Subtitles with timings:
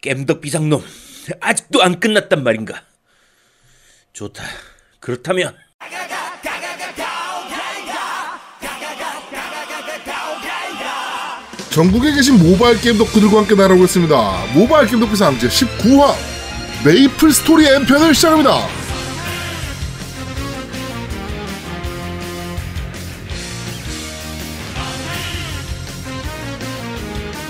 [0.00, 0.82] 겜덕 비상놈
[1.40, 2.82] 아직도 안 끝났단 말인가?
[4.12, 4.42] 좋다.
[4.98, 5.54] 그렇다면
[11.70, 14.46] 전국에 계신 모바일 게임 덕후들과 함께 날아오겠습니다.
[14.54, 16.14] 모바일 게임 덕후 비상 제19화
[16.84, 18.66] 메이플 스토리 M편을 시작합니다.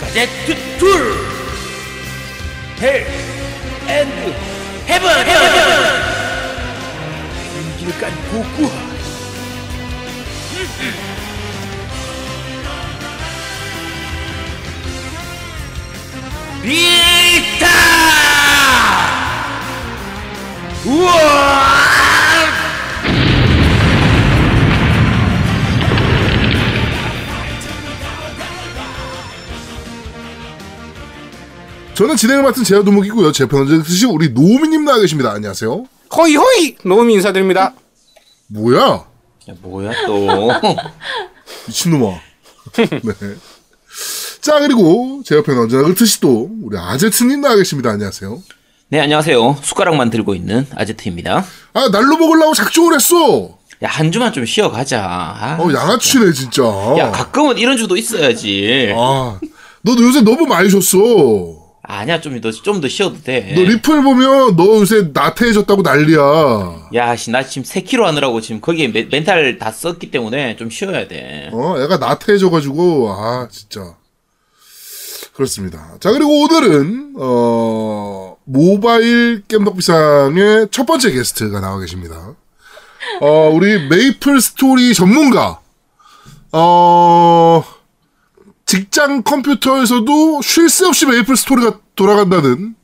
[0.00, 1.39] 가제트 툴
[2.80, 3.06] 헬
[3.88, 4.34] 앤드
[4.88, 5.10] 헤븐
[7.58, 8.70] 인기를 깐 고쿠
[16.62, 17.66] 리타!
[20.86, 21.79] 우와
[31.94, 33.32] 저는 진행을 맡은 제아도목이고요.
[33.32, 35.32] 제 편을 드시 우리 노미님 나와 계십니다.
[35.32, 35.84] 안녕하세요.
[36.16, 37.74] 호이 호이 노미 인사드립니다.
[38.48, 38.80] 뭐야?
[38.80, 40.26] 야, 뭐야 또
[41.68, 42.06] 미친놈아.
[42.76, 43.34] 네.
[44.40, 47.90] 자, 그리고 제 옆에는 언제나 그렇듯이 또 우리 아제트님 나와 계십니다.
[47.90, 48.42] 안녕하세요.
[48.92, 53.56] 네 안녕하세요 숟가락만 들고 있는 아제트입니다 아, 날로 먹으려고 작정을 했어.
[53.84, 56.62] 야 한 주만 좀 쉬어가자 아, 어, 양아치네, 진짜.
[56.98, 59.38] 야 가끔은 이런 주도 있어야지 아,
[59.82, 61.59] 너도 요새 너무 많이 줬어.
[61.98, 63.40] 아니야 좀 더 좀 더 쉬어도 너 돼.
[63.54, 66.88] 리플 보면 너 요새 나태해졌다고 난리야.
[66.94, 71.08] 야, 씨, 나 지금 3kg 하느라고 지금 거기에 멘, 멘탈 다 썼기 때문에 좀 쉬어야
[71.08, 71.50] 돼.
[71.52, 73.94] 어, 애가 나태해져가지고, 아, 진짜.
[75.34, 75.94] 그렇습니다.
[76.00, 82.34] 자, 그리고 오늘은, 어, 모바일 겜덕비상의 첫 번째 게스트가 나와 계십니다.
[83.20, 85.60] 어, 우리 메이플 스토리 전문가,
[86.52, 87.64] 어,
[88.74, 92.76] 직장 컴퓨터에서도 쉴 새 없이 메이플 스토리가 돌아간다는,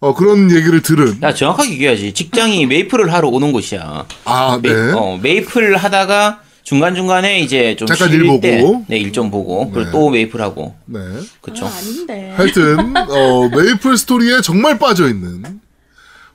[0.00, 2.12] 어, 그런 얘기를 들은, 야, 정확하게 얘기해야지.
[2.12, 4.04] 직장이 메이플을 하러 오는 곳이야.
[4.26, 4.68] 아, 네.
[4.70, 8.40] 메, 어, 메이플 하다가 중간중간에 이제 좀 잠깐 쉴일 보고.
[8.42, 9.70] 때, 네, 일 좀 보고.
[9.70, 9.92] 그리고 네.
[9.92, 10.74] 또 메이플 하고.
[10.84, 10.98] 네.
[11.40, 11.64] 그쵸.
[11.64, 12.34] 아, 아닌데.
[12.36, 15.42] 하여튼 어, 메이플 스토리에 정말 빠져 있는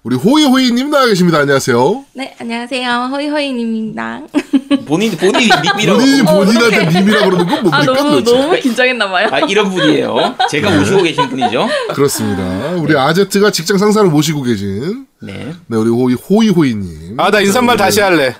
[0.03, 1.37] 우리 호이호이님 나와 계십니다.
[1.39, 2.05] 안녕하세요.
[2.13, 2.89] 네, 안녕하세요.
[3.11, 4.21] 허이허이님입니다.
[4.87, 5.99] 본인, 본인이 닉이라고.
[5.99, 6.85] 본인이 어, 본인한테.
[6.99, 8.37] 님이라 그러는 건 뭡니까 아, 너무, 도대체?
[8.37, 9.27] 너무 긴장했나봐요.
[9.31, 10.35] 아, 이런 분이에요.
[10.49, 11.69] 제가 모시고 계신 분이죠.
[11.93, 12.71] 그렇습니다.
[12.81, 15.53] 우리 아제트가 직장 상사를 모시고 계신 네.
[15.67, 17.19] 네 우리 호이 호이호이님.
[17.19, 18.35] 아 나 인사말 다시 할래.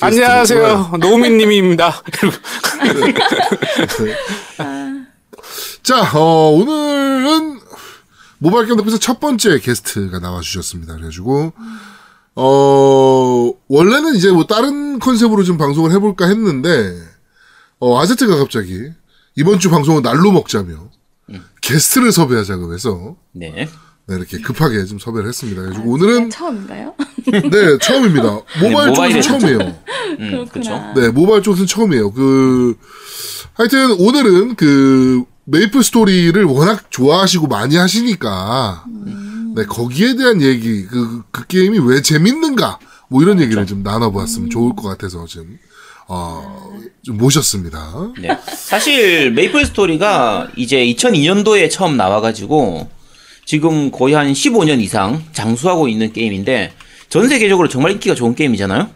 [0.00, 2.00] 안녕하세요 노미님입니다.
[5.82, 7.58] 자 어, 오늘은
[8.42, 10.94] 모바일 게임 덕분에 첫 번째 게스트가 나와주셨습니다.
[10.94, 11.52] 그래가지고
[12.34, 16.92] 어 원래는 이제 뭐 다른 컨셉으로 좀 방송을 해볼까 했는데
[17.78, 18.90] 어 아제트가 갑자기
[19.36, 20.90] 이번 주 방송은 날로 먹자며
[21.60, 23.68] 게스트를 섭외하자고 해서 네.
[24.08, 25.62] 네, 이렇게 급하게 좀 섭외를 했습니다.
[25.62, 26.94] 그래가지고 오늘은 처음인가요?
[27.24, 28.40] 네 처음입니다.
[28.60, 29.58] 모바일 모바일에 쪽에서 처음이에요.
[30.18, 30.46] 음, 그렇구나.
[30.52, 31.00] 그쵸.
[31.00, 32.10] 네, 모바일 쪽에서는 처음이에요.
[32.12, 32.74] 그,
[33.54, 38.84] 하여튼 오늘은 그, 메이플 스토리를 워낙 좋아하시고 많이 하시니까,
[39.54, 44.74] 네, 거기에 대한 얘기, 그, 그 게임이 왜 재밌는가, 뭐 이런 얘기를 좀 나눠보았으면 좋을
[44.74, 45.58] 것 같아서 좀,
[46.08, 48.12] 어, 좀 모셨습니다.
[48.18, 48.38] 네.
[48.56, 52.88] 사실 메이플 스토리가 이제 2002년도에 처음 나와가지고
[53.44, 56.72] 지금 거의 한 15년 이상 장수하고 있는 게임인데
[57.08, 58.88] 전 세계적으로 정말 인기가 좋은 게임이잖아요.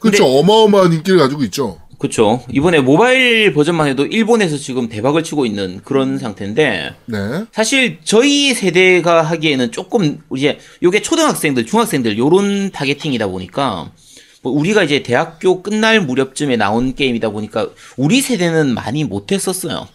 [0.00, 0.26] 그렇죠.
[0.26, 1.78] 어마어마한 인기를 가지고 있죠.
[2.00, 2.42] 그렇죠.
[2.50, 7.44] 이번에 모바일 버전만 해도 일본에서 지금 대박을 치고 있는 그런 상태인데 네.
[7.52, 13.92] 사실 저희 세대가 하기에는 조금 이제 요게 초등학생들, 중학생들 요런 타겟팅이다 보니까
[14.40, 17.68] 뭐 우리가 이제 대학교 끝날 무렵쯤에 나온 게임이다 보니까
[17.98, 19.86] 우리 세대는 많이 못 했었어요.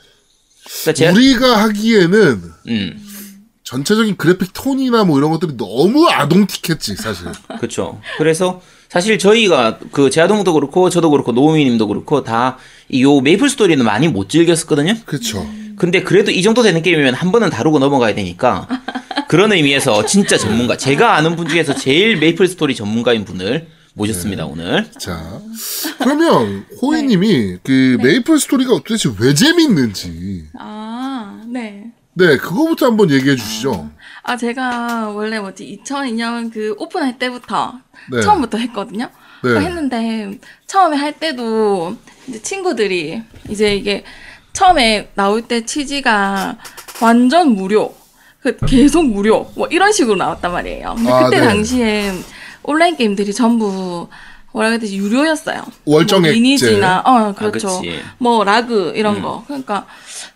[0.64, 3.02] 그러니까 제가 우리가 하기에는 음.
[3.64, 7.26] 전체적인 그래픽 톤이나 뭐 이런 것들이 너무 아동틱했지, 사실.
[7.58, 8.00] 그렇죠.
[8.20, 8.62] 그래서
[8.96, 14.94] 사실 저희가 그 제아동도 그렇고 저도 그렇고 노우미님도 그렇고 다이요 메이플 스토리는 많이 못 즐겼었거든요.
[15.04, 15.46] 그렇죠.
[15.76, 18.70] 근데 그래도 이 정도 되는 게임이면 한 번은 다루고 넘어가야 되니까
[19.28, 24.90] 그런 의미에서 진짜 전문가 제가 아는 분 중에서 제일 메이플 스토리 전문가인 분을 모셨습니다 오늘.
[24.98, 25.42] 자,
[26.00, 31.92] 그러면 호이님이 그 메이플 스토리가 도대체 왜 재밌는지, 아, 네.
[32.14, 33.90] 네 그거부터 한번 얘기해 주시죠.
[34.28, 37.76] 아, 제가 원래 뭐지, 2002년 그 오픈할 때부터
[38.12, 38.22] 네.
[38.22, 39.08] 처음부터 했거든요.
[39.44, 39.60] 네.
[39.60, 41.96] 했는데, 처음에 할 때도
[42.28, 44.04] 이제 친구들이 이제 이게
[44.52, 46.58] 처음에 나올 때 취지가
[47.02, 47.94] 완전 무료.
[48.40, 49.52] 그 계속 무료.
[49.56, 50.96] 뭐 이런 식으로 나왔단 말이에요.
[50.96, 51.46] 근데 아, 그때 네.
[51.46, 52.12] 당시에
[52.64, 54.08] 온라인 게임들이 전부
[54.54, 55.64] 뭐라 해야 되지 유료였어요.
[55.86, 56.40] 월정 뭐 액제.
[56.40, 57.82] 리니지나 어 그렇죠.
[57.82, 58.00] 그치.
[58.18, 59.44] 뭐 라그 이런 거.
[59.46, 59.86] 그러니까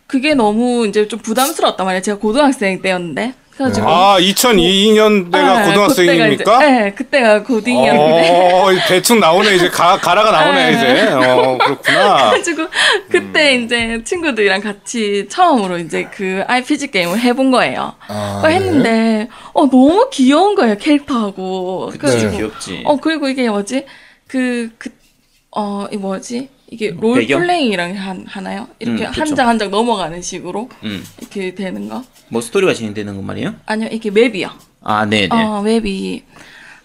[0.07, 2.01] 그게 너무 이제 좀 부담스러웠단 말이에요.
[2.01, 3.33] 제가 고등학생 때였는데.
[3.59, 3.88] 그래가지고.
[3.89, 6.44] 아 2002년대가 네, 고등학생입니까?
[6.44, 8.29] 그때가 이제, 네, 그때가 고딩이었는데.
[8.53, 10.77] 어, 대충 나오네 이제 가 가라가 나오네 네.
[10.77, 11.11] 이제.
[11.13, 12.29] 어 그렇구나.
[12.31, 12.67] 그래가지고
[13.09, 13.63] 그때 음.
[13.65, 17.95] 이제 친구들이랑 같이 처음으로 이제 그 RPG 게임을 해본 거예요.
[18.07, 21.88] 아, 그거 했는데 어 너무 귀여운 거예요 캐릭터하고.
[21.91, 22.81] 그치, 그래가지고 귀엽지.
[22.85, 23.85] 어 그리고 이게 뭐지
[24.27, 24.89] 그 그
[25.51, 27.39] 어 이 뭐지 이게 음, 배경?
[27.39, 28.68] 롤플레잉이랑 한 하나요?
[28.80, 29.36] 이렇게 음, 한 그쵸.
[29.36, 31.04] 장한 장 넘어가는 식으로 음.
[31.19, 32.04] 이렇게 되는 거?
[32.30, 33.56] 뭐 스토리가 진행되는 건 말이에요?
[33.66, 34.50] 아니요 이게 맵이요.
[34.81, 35.30] 아, 네네.
[35.31, 36.24] 어 맵이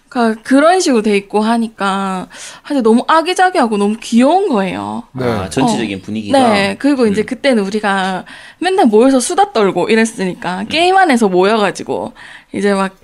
[0.09, 2.27] 그 그런 식으로 돼 있고 하니까
[2.61, 5.03] 하여튼 너무 아기자기하고 너무 귀여운 거예요.
[5.11, 5.25] 네.
[5.25, 6.39] 아, 전체적인 분위기가.
[6.39, 7.25] 네, 그리고 이제 음.
[7.25, 8.25] 그때는 우리가
[8.59, 10.67] 맨날 모여서 수다 떨고 이랬으니까 음.
[10.67, 12.13] 게임 안에서 모여가지고
[12.53, 12.95] 이제 막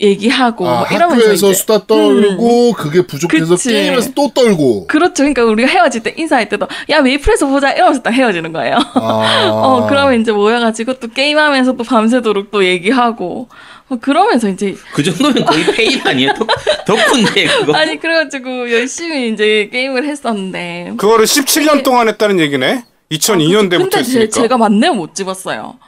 [0.00, 3.70] 얘기하고 아, 뭐 이러면서 학교에서 이제 수다 떨고 그게 부족해서 그치.
[3.70, 4.86] 게임에서 또 떨고.
[4.86, 5.14] 그렇죠.
[5.22, 8.76] 그러니까 우리가 헤어질 때 인사할 때도 야 메이플에서 보자 이러면서 딱 헤어지는 거예요.
[8.94, 9.48] 아.
[9.50, 13.48] 어 그러면 이제 모여가지고 또 게임하면서 또 밤새도록 또 얘기하고
[13.88, 16.34] 뭐 그러면서 이제 그 정도면 거의 폐인 아니에요?
[16.34, 16.48] 덕,
[16.86, 17.74] 덕후인데, 그거.
[17.74, 22.84] 아니 그래가지고 열심히 이제 게임을 했었는데 그거를 17년 동안 했다는 얘기네.
[23.12, 24.30] 2002년대부터 근데 제, 했으니까.
[24.42, 25.78] 제가 만렙 못 찍었어요.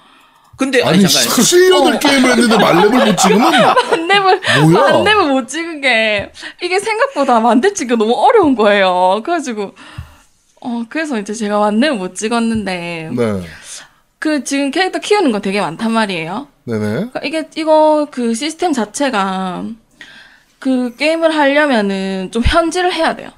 [0.59, 1.31] 근데, 아니, 아니, 잠깐.
[1.45, 3.51] 17년을 게임을 했는데 말렙을 못 찍으면
[3.91, 4.41] 만렙을
[4.73, 4.93] 뭐야?
[4.93, 9.23] 만렙을 못 찍은 게 이게 생각보다 만렙 찍기 너무 어려운 거예요.
[9.25, 9.73] 그래가지고
[10.61, 13.43] 어 그래서 이제 제가 만렙을 못 찍었는데 네.
[14.19, 16.49] 그 지금 캐릭터 키우는 건 되게 많단 말이에요.
[16.65, 16.81] 네네.
[16.81, 19.65] 그러니까 이게 이거 그 시스템 자체가
[20.59, 23.31] 그 게임을 하려면은 좀 현질을 해야 돼요.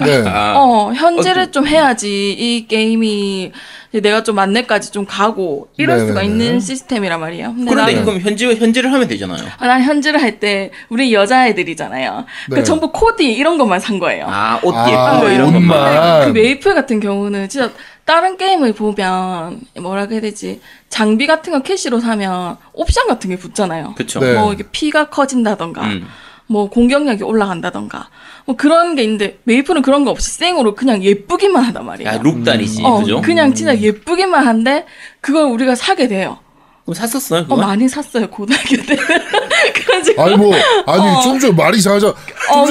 [0.00, 0.24] 네.
[0.26, 3.52] 아, 어 현질을 어, 좀 해야지 이 게임이
[4.00, 6.26] 내가 좀 만렙까지 좀 가고 이럴 수가 네네네.
[6.44, 7.48] 있는 시스템이란 말이에요.
[7.54, 9.46] 근데 그런데 나는 그럼 현질, 현질을 하면 되잖아요.
[9.58, 12.24] 아, 난 현질을 할 때 우리 여자애들이잖아요.
[12.48, 12.56] 네.
[12.56, 14.24] 그 전부 코디 이런 것만 산 거예요.
[14.28, 15.68] 아, 옷 아, 예쁜 거 이런 옷만.
[15.68, 16.24] 것만.
[16.26, 17.70] 그 메이플 같은 경우는 진짜
[18.06, 23.92] 다른 게임을 보면 뭐라 해야 되지 장비 같은 거 캐시로 사면 옵션 같은 게 붙잖아요.
[23.94, 24.20] 그쵸.
[24.20, 24.32] 네.
[24.34, 26.08] 뭐 이게 피가 커진다던가 음.
[26.46, 28.08] 뭐 공격력이 올라간다던가
[28.44, 32.10] 뭐 그런 게 있는데 메이플은 그런 거 없이 생으로 그냥 예쁘기만 하단 말이에요.
[32.10, 33.20] 야, 룩다리지, 어, 그죠?
[33.22, 34.86] 그냥 진짜 예쁘기만 한데
[35.20, 36.38] 그걸 우리가 사게 돼요.
[36.84, 37.56] 그럼 샀었어요, 어, 그거?
[37.56, 38.96] 많이 샀어요 고등학교 때.
[39.72, 40.52] 그래가지고 아니 뭐
[40.86, 41.20] 아니 어.
[41.20, 42.12] 좀 전에 말이 이상하잖
[42.50, 42.54] 아.
[42.54, 42.66] 어,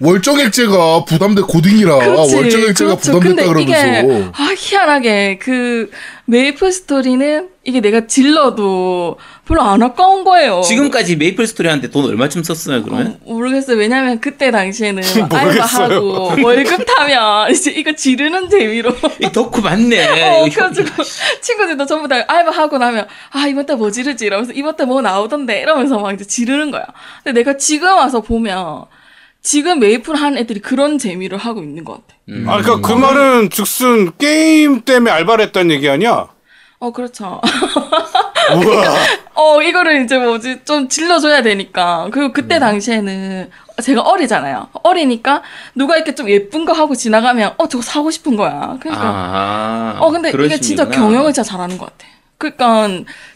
[0.00, 2.34] 월정액제가 부담돼 고딩이라 그렇지.
[2.36, 3.18] 월정액제가 그렇죠.
[3.18, 3.72] 부담됐다 근데 이게
[4.02, 5.90] 그러면서 아 희한하게 그
[6.26, 9.16] 메이플 스토리는 이게 내가 질러도
[9.46, 10.60] 별로 안 아까운 거예요.
[10.62, 13.18] 지금까지 메이플 스토리 하는데 돈 얼마쯤 썼어요, 그러면?
[13.24, 13.76] 어, 모르겠어요.
[13.78, 15.02] 왜냐면 그때 당시에는.
[15.30, 18.90] 알바하고 월급 타면 이제 이거 지르는 재미로
[19.20, 20.28] 이 덕후 맞네.
[20.38, 21.02] 어, 그래가지고
[21.40, 25.60] 친구들도 전부 다 알바하고 나면 아 이번 달 뭐 지르지 이러면서 이번 달 뭐 나오던데
[25.62, 26.84] 이러면서 막 이제 지르는 거야.
[27.24, 28.84] 근데 내가 지금 와서 보면
[29.42, 32.18] 지금 메이플 하는 애들이 그런 재미를 하고 있는 것 같아.
[32.28, 32.44] 음.
[32.48, 36.28] 아, 그러니까 그 말은 즉슨 게임 때문에 알바를 했다는 얘기 아니야?
[36.80, 37.40] 어 그렇죠.
[38.54, 38.94] 우와.
[39.34, 42.60] 어 이거를 이제 뭐지 좀 질러줘야 되니까 그리고 그때 음.
[42.60, 43.50] 당시에는
[43.82, 44.68] 제가 어리잖아요.
[44.82, 45.42] 어리니까
[45.74, 48.76] 누가 이렇게 좀 예쁜 거 하고 지나가면 어 저거 사고 싶은 거야.
[48.80, 49.96] 그러니까 아.
[50.00, 50.90] 어 근데 이게 진짜 심리구나.
[50.90, 52.06] 경영을 진짜 잘하는 것 같아.
[52.38, 52.88] 그러니까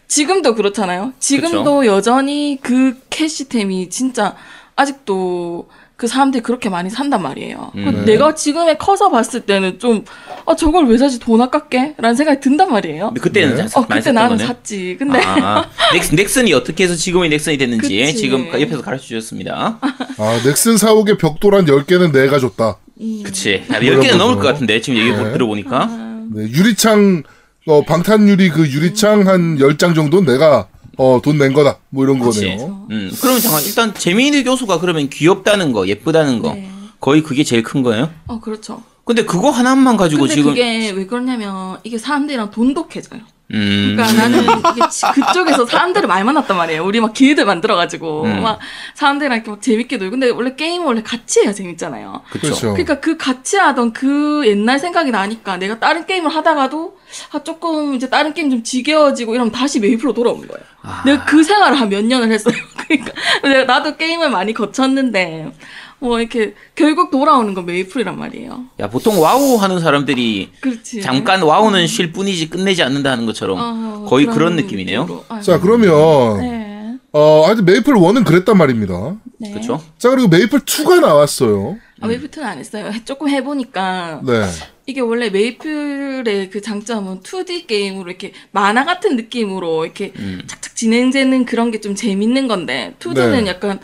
[0.07, 1.11] 지금도 그렇잖아요.
[1.19, 4.35] 지금도 여전히 그 캐시템이 진짜
[4.75, 5.69] 아직도
[6.03, 7.71] 그 사람들이 그렇게 많이 산단 말이에요.
[7.77, 7.85] 음.
[7.85, 10.03] 그 내가 지금에 커서 봤을 때는 좀,
[10.45, 11.93] 아, 저걸 왜 사지 돈 아깝게?
[11.97, 13.05] 라는 생각이 든단 말이에요.
[13.07, 13.67] 근데 그때는 네.
[13.69, 14.45] 사- 어, 많이 그때 나는 거네.
[14.45, 14.97] 샀지.
[14.99, 15.63] 근데, 아,
[15.93, 18.15] 넥슨, 넥슨이 어떻게 해서 지금의 넥슨이 됐는지 그치.
[18.17, 19.79] 지금 옆에서 가르쳐 주셨습니다.
[20.17, 22.79] 아 넥슨 사옥의 벽돌 한 10개는 내가 줬다.
[23.23, 23.63] 그치.
[23.69, 24.35] 한 그런 10개는 넘을.
[24.35, 25.31] 것 같은데, 지금 얘기 네.
[25.31, 25.85] 들어보니까.
[26.33, 27.23] 네, 유리창
[27.65, 31.77] 어 방탄유리 그 유리창 한 10장 정도는 내가 어 돈 낸 거다.
[31.89, 32.41] 뭐 이런 그치.
[32.41, 32.87] 거네요.
[32.91, 36.53] 음, 그러면 잠깐, 일단 재미있는 요소가 그러면 귀엽다는 거, 예쁘다는 거.
[36.53, 36.69] 네.
[36.99, 38.11] 거의 그게 제일 큰 거예요?
[38.27, 38.81] 어, 그렇죠.
[39.05, 40.51] 근데 그거 하나만 가지고 근데 지금.
[40.51, 43.21] 그게 왜 그러냐면, 이게 사람들이랑 돈독해져요.
[43.53, 43.95] 음.
[43.95, 44.45] 그러니까 나는
[45.27, 46.83] 그쪽에서 사람들을 많이 만났단 말이에요.
[46.83, 48.41] 우리 막 길드 만들어가지고 음.
[48.41, 48.59] 막
[48.95, 50.11] 사람들이랑 이렇게 막 재밌게 놀고.
[50.11, 52.21] 근데 원래 게임은 원래 같이 해야 재밌잖아요.
[52.31, 52.47] 그쵸.
[52.47, 52.67] 그렇죠.
[52.73, 56.97] 그러니까 그 같이 하던 그 옛날 생각이 나니까 내가 다른 게임을 하다가도
[57.31, 60.63] 아 조금 이제 다른 게임 좀 지겨워지고 이러면 다시 메이플로 돌아오는 거예요.
[60.81, 61.03] 아.
[61.05, 62.55] 내가 그 생활을 한 몇 년을 했어요.
[62.87, 63.11] 그러니까
[63.43, 65.51] 내가 나도 게임을 많이 거쳤는데
[66.03, 68.65] 뭐 이렇게 결국 돌아오는 건 메이플이란 말이에요.
[68.81, 71.01] 야, 보통 와우 하는 사람들이 그렇지.
[71.01, 75.23] 잠깐 와우는 쉴 뿐이지 끝내지 않는다는 것처럼 어, 거의 그런 느낌이네요.
[75.29, 76.97] 아, 자 그러면 네.
[77.13, 79.15] 어 하여튼 메이플 1은 그랬단 말입니다.
[79.39, 79.51] 네.
[79.53, 79.81] 그쵸?
[79.97, 81.77] 자 그리고 메이플 2가 나왔어요.
[82.01, 82.87] 아, 메이플 2는 안 했어요.
[82.91, 84.45] 해- 조금 해보니까 네.
[84.85, 90.41] 이게 원래 메이플의 그 장점은 2D 게임으로 이렇게 만화 같은 느낌으로 이렇게 음.
[90.47, 93.47] 착착 진행되는 그런 게 좀 재밌는 건데 2D는 네.
[93.47, 93.79] 약간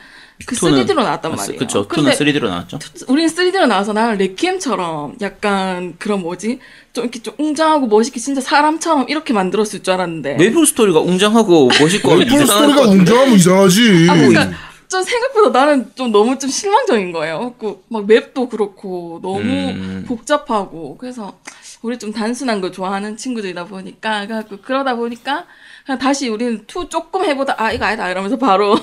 [0.46, 1.60] 그 투는- 3D로 나왔단 아, 말이에요.
[1.60, 1.88] 그쵸.
[1.88, 2.80] 근데 2는 3D로 나왔죠.
[3.08, 6.60] 우린 3D로 나와서 나는 레퀴엠처럼 약간 그런 뭐지?
[6.94, 10.36] 좀 이렇게 좀 웅장하고 멋있게 진짜 사람처럼 이렇게 만들었을 줄 알았는데.
[10.36, 12.82] 메이플 스토리가 웅장하고 멋있고 메이플 스토리가.
[12.82, 14.08] 웅장하면 이상하지.
[14.10, 14.50] 아, 그러니까
[14.88, 17.54] 좀 생각보다 나는 좀 너무 좀 실망적인 거예요.
[17.60, 20.06] 그막 맵도 그렇고 너무 음.
[20.08, 21.38] 복잡하고 그래서
[21.82, 25.46] 우리 좀 단순한 걸 좋아하는 친구들이다 보니까 그래갖고 그러다 보니까
[25.86, 28.76] 그냥 다시 우리는 two 조금 해보다 아 이거 아니다 이러면서 바로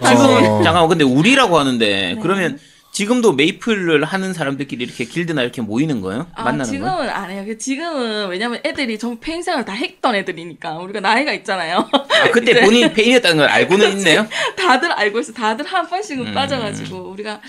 [0.00, 0.62] 다시 어.
[0.62, 2.20] 잠깐만 근데 우리라고 하는데 네.
[2.20, 2.58] 그러면
[2.92, 6.26] 지금도 메이플을 하는 사람들끼리 이렇게 길드나 이렇게 모이는 거예요?
[6.34, 7.12] 아, 만나는 지금은 거예요?
[7.12, 7.44] 안 해요.
[7.46, 11.88] 그 지금은 왜냐면 애들이 전 폐인 생활 다 했던 애들이니까 우리가 나이가 있잖아요.
[11.92, 14.26] 아, 그때 본인 폐인이었다는 걸 알고는 있네요.
[14.56, 15.32] 다들 알고 있어.
[15.32, 16.34] 다들 한 번씩은 음.
[16.34, 17.40] 빠져가지고 우리가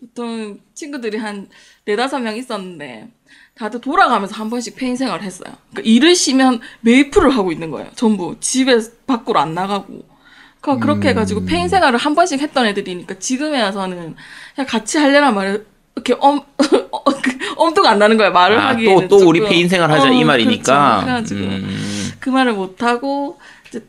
[0.00, 1.48] 보통 친구들이 한
[1.86, 3.08] 네다섯 명 있었는데
[3.60, 5.52] 다들 돌아가면서 한 번씩 폐인 생활을 했어요.
[5.70, 7.90] 그러니까 일을 쉬면 메이플을 하고 있는 거예요.
[7.94, 10.02] 전부 집에 밖으로 안 나가고.
[10.62, 11.10] 그러니까 그렇게 음.
[11.10, 14.16] 해가지고 폐인 생활을 한 번씩 했던 애들이니까 지금에 와서는
[14.54, 16.40] 그냥 같이 할래란 말을 이렇게 엄,
[17.56, 19.44] 엄두가 안 나는 거야 말을 아, 하기에는 또, 또 우리.
[19.44, 21.04] 폐인 생활 하자 어, 이 말이니까.
[21.04, 21.34] 그렇죠.
[21.34, 23.38] 그래가지고 음, 그 말을 못 하고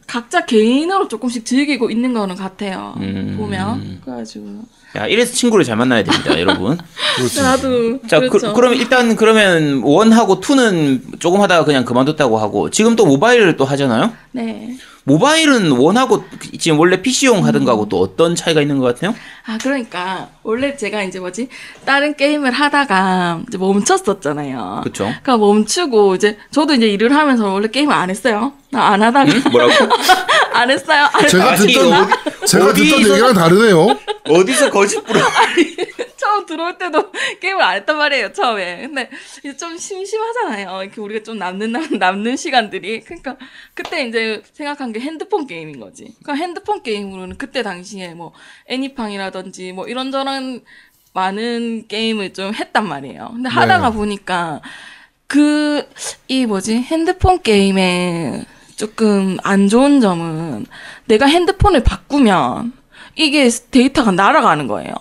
[0.05, 2.95] 각자 개인으로 조금씩 즐기고 있는 거는 같아요.
[2.97, 3.35] 음.
[3.39, 4.65] 보면 그래가지고
[4.97, 6.77] 야, 이래서 친구를 잘 만나야 됩니다, 여러분.
[7.15, 7.41] 그렇지.
[7.41, 8.49] 나도 자, 그렇죠.
[8.49, 13.63] 그, 그러면 일단 그러면 one하고 two는 조금 하다가 그냥 그만뒀다고 하고 지금 또 모바일을 또
[13.65, 14.11] 하잖아요.
[14.31, 14.75] 네.
[15.03, 16.23] 모바일은 원하고
[16.59, 19.15] 지금 원래 PC용 하던 거하고 또 어떤 차이가 있는 것 같아요?
[19.47, 21.49] 아 그러니까 원래 제가 이제 뭐지
[21.85, 24.81] 다른 게임을 하다가 이제 멈췄었잖아요.
[24.83, 25.05] 그쵸?
[25.05, 28.53] 그러니까 멈추고 이제 저도 이제 일을 하면서 원래 게임을 안 했어요.
[28.69, 29.73] 나 안 하다가 뭐라고?
[30.53, 31.09] 안 했어요.
[31.11, 33.97] 안 제가 아니, 듣던 어디- 제가 듣던 얘기랑 다르네요.
[34.29, 35.19] 어디서 거짓 부려?
[36.51, 38.81] 들어올 때도 게임을 안 했단 말이에요, 처음에.
[38.81, 40.83] 근데 이제 좀 심심하잖아요.
[40.83, 43.01] 이렇게 우리가 좀 남는, 남, 남는 시간들이.
[43.01, 43.37] 그러니까
[43.73, 46.13] 그때 이제 생각한 게 핸드폰 게임인 거지.
[46.21, 48.33] 그러니까 핸드폰 게임으로는 그때 당시에 뭐
[48.67, 50.61] 애니팡이라든지 뭐 이런저런
[51.13, 53.29] 많은 게임을 좀 했단 말이에요.
[53.33, 54.61] 근데 하다가 보니까
[55.27, 55.87] 그,
[56.27, 60.65] 이 뭐지, 핸드폰 게임의 조금 안 좋은 점은
[61.05, 62.73] 내가 핸드폰을 바꾸면
[63.15, 64.93] 이게 데이터가 날아가는 거예요.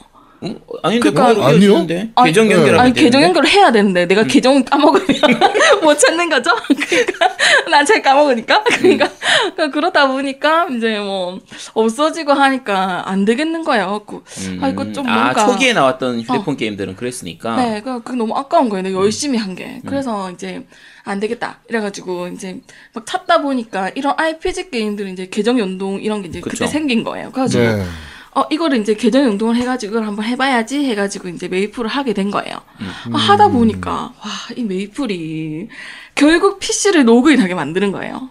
[0.42, 0.54] 어?
[0.82, 1.76] 아닌데 그러니까- 그거 아니요?
[2.14, 3.26] 아니, 계정 연결하면 아니 계정 되는데?
[3.26, 5.06] 연결을 해야 되는데 내가 계정을 까먹으면
[5.82, 6.50] 못 찾는 거죠.
[6.88, 7.28] 그러니까
[7.70, 9.09] 난 잘 까먹으니까 그러니까
[9.54, 11.40] 그러니까 그러다 보니까 이제 뭐
[11.75, 14.02] 없어지고 하니까 안 되겠는 거예요.
[14.06, 17.56] 그 음, 아 이거 좀 아, 뭔가 초기에 나왔던 휴대폰 게임들은 그랬으니까.
[17.56, 18.82] 네, 그, 그 너무 아까운 거예요.
[18.82, 18.85] 음.
[18.85, 19.80] 내가 열심히 한 게.
[19.87, 20.64] 그래서 이제
[21.04, 21.59] 안 되겠다.
[21.68, 22.61] 이래가지고 이제
[22.94, 26.64] 막 찾다 보니까 이런 RPG 게임들은 이제 계정 연동 이런 게 이제 그 그쵸.
[26.64, 27.30] 때 생긴 거예요.
[27.32, 27.85] 그래가지고 네.
[28.33, 32.57] 어 이거를 이제 계정 연동을 해가지고 이걸 한번 해봐야지 해가지고 이제 메이플을 하게 된 거예요.
[32.81, 33.17] 음.
[33.17, 35.69] 아, 하다 보니까 와 이 메이플이
[36.15, 38.31] 결국 PC를 로그인하게 만드는 거예요.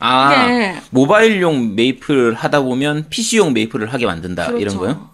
[0.00, 4.88] 아, 이게 모바일용 메이플 하다 보면 PC용 메이플을 하게 만든다 이런 거요?
[4.94, 5.10] 그렇죠.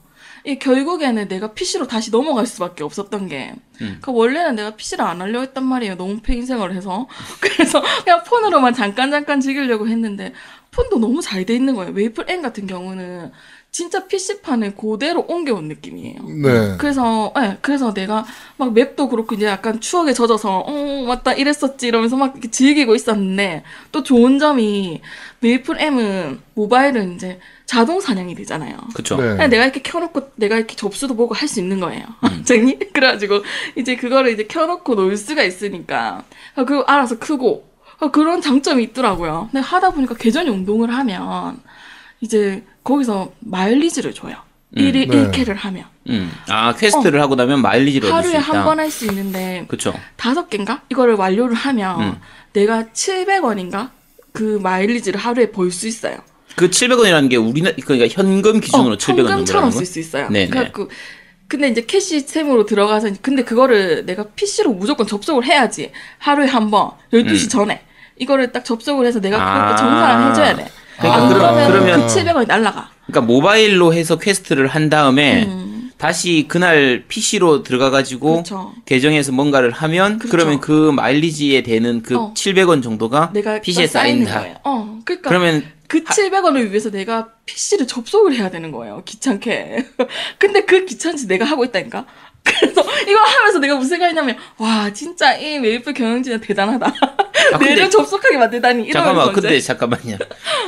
[0.47, 3.97] 이 결국에는 내가 PC로 다시 넘어갈 수밖에 없었던 게, 음.
[4.03, 5.97] 그 원래는 내가 PC를 안 하려고 했단 말이에요.
[5.97, 7.09] 너무 폐인 생활을 해서.
[7.41, 10.35] 그래서 그냥 폰으로만 잠깐 잠깐 즐기려고 했는데
[10.71, 11.93] 폰도 너무 잘 돼 있는 거예요.
[11.93, 13.33] 메이플 M 같은 경우는
[13.75, 16.23] 진짜 PC판을 그대로 옮겨온 느낌이에요.
[16.45, 16.77] 네.
[16.79, 18.25] 그래서, 예, 그래서 내가
[18.57, 23.65] 막 맵도 그렇고 이제 약간 추억에 젖어서, 어, 맞다, 이랬었지, 이러면서 막 이렇게 즐기고 있었는데,
[23.91, 25.01] 또 좋은 점이,
[25.41, 28.77] 메이플 M은, 모바일은 이제 자동 사냥이 되잖아요.
[28.95, 29.17] 그쵸?
[29.17, 29.23] 네.
[29.31, 32.05] 그냥 내가 이렇게 켜놓고 내가 이렇게 접수도 보고 할 수 있는 거예요.
[32.23, 32.79] 완전히.
[32.93, 33.43] 그래가지고
[33.75, 36.23] 이제 그거를 이제 켜놓고 놀 수가 있으니까
[36.67, 39.49] 그 알아서 크고 어, 그런 장점이 있더라고요.
[39.51, 41.59] 근데 하다 보니까 계정 연동을 하면
[42.25, 44.37] 이제 거기서 마일리지를 줘요.
[44.77, 45.31] 일 1일 네.
[45.31, 46.33] 1퀘를 하면 음.
[46.49, 48.41] 아, 퀘스트를 하고 나면 마일리지를 얻을 수 하루에.
[48.43, 49.95] 한 번 할 수 있는데 그쵸?
[50.17, 52.15] 다섯 개인가 이거를 완료를 하면 음.
[52.55, 53.91] 내가 700원인가
[54.33, 56.17] 그 마일리지를 하루에 벌 수 있어요.
[56.57, 59.71] 그 700원이라는 게 우리나, 그러니까 현금 기준으로 700원 정도라는 현금처럼 거?
[59.77, 60.29] 쓸수 있어요.
[60.29, 60.49] 네네.
[60.49, 60.89] 그래갖고
[61.47, 67.49] 근데 이제 캐시템으로 들어가서 근데 그거를 내가 PC로 무조건 접속을 해야지 하루에 한 번 12시
[67.51, 67.83] 전에
[68.17, 69.43] 이거를 딱 접속을 해서 내가 음.
[69.43, 69.55] 아.
[69.69, 70.67] 그것도 정산을 해줘야 돼.
[70.99, 72.91] 그러니까 안 그러- 그러면, 그러면- 그 700원이 날라가.
[73.07, 75.91] 그러니까 모바일로 해서 퀘스트를 한 다음에 음.
[75.99, 78.73] 다시 그날 PC로 들어가 가지고 그렇죠.
[78.87, 80.31] 계정에서 뭔가를 하면 그렇죠.
[80.37, 82.35] 그러면그 마일리지에 되는 그 어.
[82.35, 84.41] 700원 정도가 내가 PC에 쌓인다.
[84.41, 84.57] 거예요.
[84.65, 89.03] 어, 그러니까 그러면 그 700원을 위해서 내가 PC를 접속을 해야 되는 거예요.
[89.05, 89.87] 귀찮게.
[90.39, 92.07] 근데 그 귀찮지 내가 하고 있다니까.
[92.45, 96.93] 그래서 이거 하면서 내가 무슨 생각이냐면 와 진짜 이 메이플 경영진은 대단하다.
[97.53, 100.17] 아, 내를 접속하게 만들다니 잠깐만, 이러면서 근데 잠깐만요.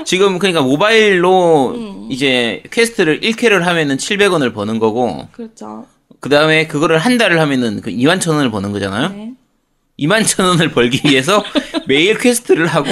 [0.05, 2.09] 지금 그러니까 모바일로 음.
[2.11, 5.87] 이제 퀘스트를 1퀘를 하면은 700원을 버는 거고, 그렇죠.
[6.21, 9.09] 그 다음에 그거를 한 달을 하면은 그 2만 천 원을 버는 거잖아요?
[9.11, 9.33] 네.
[9.99, 11.43] 2만 천 원을 벌기 위해서
[11.87, 12.91] 매일 퀘스트를 하고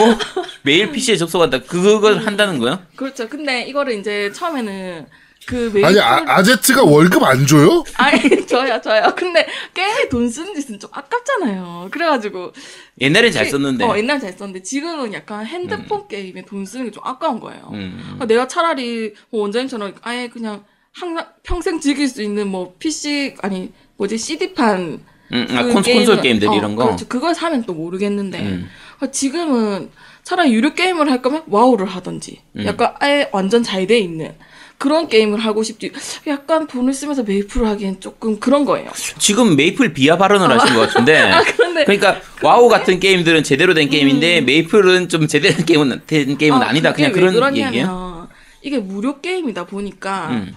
[0.62, 1.60] 매일 PC에 접속한다.
[1.62, 2.80] 그걸 한다는 거예요?
[2.96, 3.28] 그렇죠.
[3.28, 5.06] 근데 이거를 이제 처음에는
[5.46, 7.84] 그 메이플 아니 아, 아제트가 월급 안 줘요?
[7.96, 9.12] 아니 저요 저요.
[9.16, 11.88] 근데 게임에 돈 쓰는 짓은 좀 아깝잖아요.
[11.90, 12.52] 그래가지고
[13.00, 13.84] 옛날엔 잘 썼는데.
[13.84, 17.70] 어 옛날 잘 썼는데 지금은 약간 핸드폰 게임에 돈 쓰는 게 좀 아까운 거예요.
[17.72, 17.98] 음.
[18.02, 23.72] 그러니까 내가 차라리 뭐 원장님처럼 아예 그냥 항상 평생 즐길 수 있는 뭐 PC 아니
[23.96, 25.00] 뭐지 CD판
[25.32, 26.82] 음, 아, 콘, 콘솔 게임들 이런 거.
[26.84, 27.08] 그 그렇죠.
[27.08, 28.68] 그걸 사면 또 모르겠는데 음.
[29.00, 29.90] 어, 지금은
[30.22, 32.64] 차라리 유료 게임을 할 거면 와우를 하든지 음.
[32.66, 34.34] 약간 아예 완전 잘 돼 있는
[34.78, 35.92] 그런 게임을 하고 싶지
[36.26, 38.90] 약간 돈을 쓰면서 메이플을 하기엔 조금 그런 거예요.
[39.18, 41.18] 지금 메이플 비하 발언을 하신 것 같은데.
[41.18, 46.36] 아 그런데 그러니까 와우 같은 게임들은 제대로 된 게임인데 메이플은 좀 제대로 된 게임은 된
[46.36, 48.28] 게임은 아, 아, 니다 그냥 왜 그런 그러냐면 얘기예요.
[48.62, 50.56] 이게 무료 게임이다 보니까 음.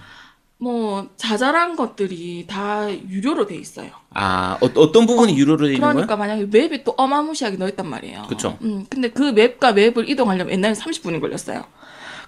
[0.60, 3.90] 뭐 자잘한 것들이 다 유료로 돼 있어요.
[4.12, 6.16] 아 어, 떤 부분이 유료로 되어 있는 그러니까 거야?
[6.16, 8.26] 만약에 맵이 또 어마무시하게 넓단 말이에요.
[8.28, 8.58] 그쵸.
[8.62, 11.64] 음, 근데 그 맵과 맵을 이동하려면 옛날에 30분이 걸렸어요.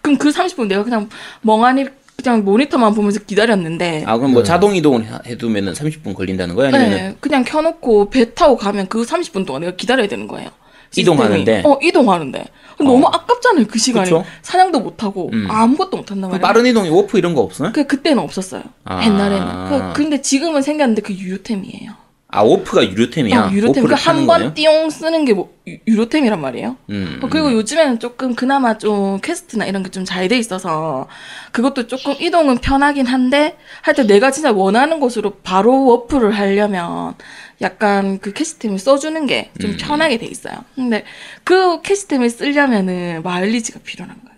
[0.02, 1.08] 그럼 그 30분 내가 그냥
[1.42, 1.86] 멍하니
[2.22, 6.68] 그냥 모니터만 보면서 기다렸는데 아 그럼 뭐 자동 이동을 해- 해두면은 30분 걸린다는 거야?
[6.68, 10.50] 아니면은 네, 그냥 켜놓고 배 타고 가면 그 30분 동안 내가 기다려야 되는 거예요.
[10.96, 11.38] 이동하는데?
[11.58, 11.74] 시스템이.
[11.74, 12.44] 어, 이동하는데.
[12.80, 14.06] 너무 아깝잖아요, 그 시간이.
[14.10, 14.24] 그쵸.
[14.42, 15.46] 사냥도 못하고, 음.
[15.48, 16.40] 아무것도 못한단 그 말이에요.
[16.40, 17.70] 빠른 이동이 워프 이런 거 없어요?
[17.72, 18.62] 그, 그때는 없었어요.
[18.84, 19.00] 아.
[19.04, 19.68] 옛날에는.
[19.68, 21.92] 그, 근데 지금은 생겼는데 그 유료템이에요.
[22.32, 23.46] 아 워프가 유료템이야.
[23.48, 23.82] 어, 유료템.
[23.84, 24.44] 그 파는 한 거예요?
[24.44, 26.76] 번 띠용 쓰는 게 뭐, 유- 유료템이란 말이에요.
[26.90, 27.20] 음.
[27.22, 31.08] 어, 그리고 요즘에는 조금 그나마 좀 퀘스트나 이런 게 좀 잘 돼 있어서
[31.52, 37.14] 그것도 조금 이동은 편하긴 한데 하여튼 내가 진짜 원하는 곳으로 바로 워프를 하려면
[37.60, 40.54] 약간 그 캐시템을 써주는 게좀 편하게 돼 있어요.
[40.76, 41.04] 근데
[41.44, 44.29] 그 캐시템을 쓰려면은 마일리지가 필요한 거지.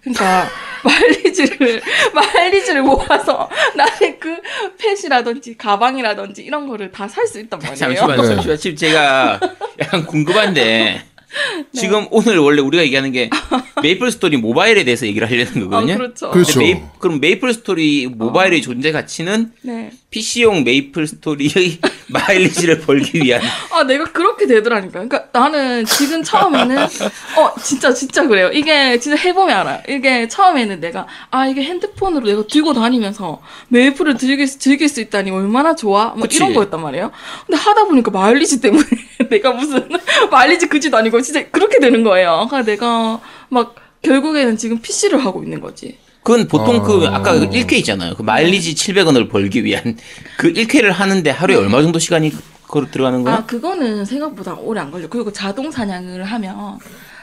[0.00, 0.48] 그러니까
[0.82, 1.82] 마일리지를
[2.14, 4.34] 마일리지를 모아서 나의 그
[4.78, 7.76] 펫이라든지 가방이라든지 이런 거를 다 살 수 있단 말이에요.
[7.76, 8.28] 잠시만요, 네.
[8.28, 8.56] 잠시만.
[8.56, 9.40] 지금 제가
[9.80, 11.02] 약간 궁금한데
[11.72, 13.30] 지금 오늘 원래 우리가 얘기하는 게
[13.82, 15.96] 메이플 스토리 모바일에 대해서 얘기를 하려는 어, 거거든요.
[15.96, 16.30] 그렇죠.
[16.30, 16.58] 그렇죠.
[16.60, 19.90] 근데 메이, 그럼 메이플 스토리 모바일의 존재 가치는 네.
[20.10, 21.78] PC용 메이플 스토리의
[22.10, 23.40] 마일리지를 벌기 위한
[23.72, 24.92] 아, 내가 그렇게 되더라니까.
[25.04, 28.50] 그러니까 나는 지금 처음에는, 어, 진짜, 진짜 그래요.
[28.52, 29.80] 이게 진짜 해 보면 알아요.
[29.88, 35.30] 이게 처음에는 내가, 아, 이게 핸드폰으로 내가 들고 다니면서 메이플을 즐길, 수- 즐길 수 있다니
[35.30, 36.06] 얼마나 좋아?
[36.08, 36.38] 뭐 그치.
[36.38, 37.12] 이런 거였단 말이에요.
[37.46, 38.84] 근데 하다 보니까 마일리지 때문에
[39.30, 39.88] 내가 무슨
[40.32, 42.46] 마일리지 그지도 아니고 진짜 그렇게 되는 거예요.
[42.48, 45.98] 그러니까 내가 막 결국에는 지금 PC를 하고 있는 거지.
[46.22, 46.82] 그건 보통 아.
[46.82, 48.14] 그 아까 그 1K 있잖아요.
[48.14, 49.96] 그 마일리지 700원을 벌기 위한
[50.36, 52.30] 그 1K를 하는데 하루에 얼마 정도 시간이
[52.68, 53.34] 그 들어가는 거야?
[53.34, 55.08] 아, 그거는 생각보다 오래 안 걸려.
[55.08, 56.78] 그리고 자동 사냥을 하면,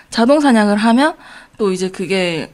[0.09, 1.15] 자동 사냥을 하면,
[1.57, 2.51] 또 이제 그게,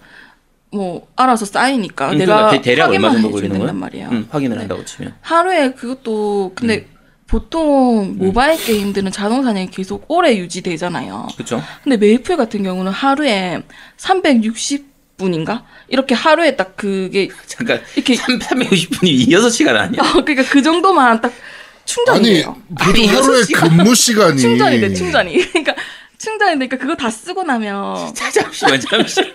[0.71, 3.73] 뭐, 알아서 쌓이니까 음, 내가 그러니까 대- 대략 얼마 확인만 정도 해주면 걸리는 거야?
[3.73, 4.09] 말이에요.
[4.09, 4.61] 음, 확인을 네.
[4.61, 5.15] 한다고 치면.
[5.21, 6.92] 하루에 그것도, 근데 음.
[7.33, 11.29] 보통 모바일 게임들은 자동 사냥이 계속 오래 유지되잖아요.
[11.35, 11.63] 그렇죠?
[11.83, 13.63] 근데 메이플 같은 경우는 하루에
[13.97, 15.63] 360분인가?
[15.87, 20.01] 이렇게 하루에 딱 그게, 잠깐 이렇게, 350분이 6시간 아니야?
[20.03, 22.55] 어, 그러니까 그 정도만 딱 아니 충전이에요.
[22.69, 23.41] 보통 아니, 하루에.
[23.55, 25.33] 근무 시간이 충전이 돼, 충전이.
[25.49, 25.73] 그러니까
[26.19, 29.33] 충전이 되니까 그거 다 쓰고 나면 자, 잠시만, 잠시만.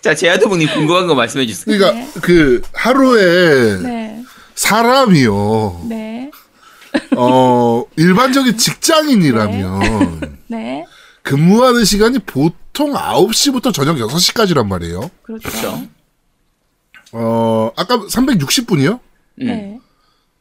[0.00, 1.76] 자, 제아도분이 궁금한 거 말씀해 주세요.
[1.76, 2.08] 그러니까 네.
[2.22, 4.22] 그 하루에 네,
[4.54, 5.82] 사람이요.
[5.90, 6.13] 네,
[7.16, 10.84] 어 일반적인 직장인이라면 네,
[11.22, 15.10] 근무하는 시간이 보통 9시부터 저녁 6시까지란 말이에요.
[15.22, 15.48] 그렇죠.
[15.48, 15.82] 그렇죠.
[17.12, 19.00] 어 아까 360분이요?
[19.40, 19.46] 음.
[19.46, 19.78] 네,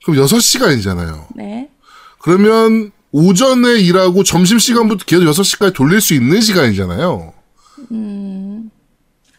[0.05, 1.27] 그럼 6시간이잖아요.
[1.35, 1.69] 네,
[2.19, 7.33] 그러면 오전에 일하고 점심시간부터 계속 6시까지 돌릴 수 있는 시간이잖아요.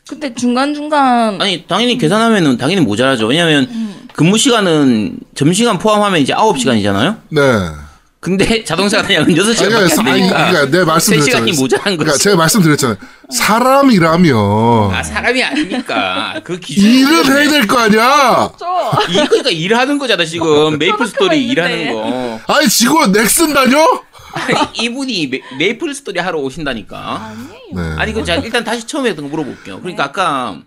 [0.09, 3.27] 근데 중간 중간 아니, 당연히 계산하면은 당연히 모자라죠.
[3.27, 3.84] 왜냐면 음.
[4.15, 7.17] 근무 시간은 점심시간 포함하면 이제 9시간이잖아요?
[7.31, 7.43] 네.
[8.21, 10.37] 근데 자동차 사냥은 6시간밖에 그러니까, 안 아니, 되니까.
[10.51, 11.45] 그러니까 내가 말씀드렸잖아요.
[11.53, 12.25] 3시간이 모자란 그러니까 거지.
[12.25, 12.97] 제가 말씀드렸잖아요.
[13.31, 14.37] 사람이라면
[14.95, 16.41] 아, 사람이 아니니까.
[16.45, 16.85] 그 기준.
[16.91, 18.51] 일을 해야 될 거 아니야.
[18.59, 20.79] 저 이, 그러니까 일하는 거잖아, 지금.
[20.79, 21.47] 메이플 스토리.
[21.49, 22.41] 일하는 거.
[22.47, 23.79] 아니 직원 넥슨 다녀?
[24.33, 26.97] 아니, 이분이 메, 메이플 스토리 하러 오신다니까.
[26.97, 27.51] 아니에요.
[27.75, 27.97] 네.
[28.01, 29.81] 아니, 그, 자, 일단 다시 처음에 했던 거 물어볼게요.
[29.81, 30.59] 그러니까 아까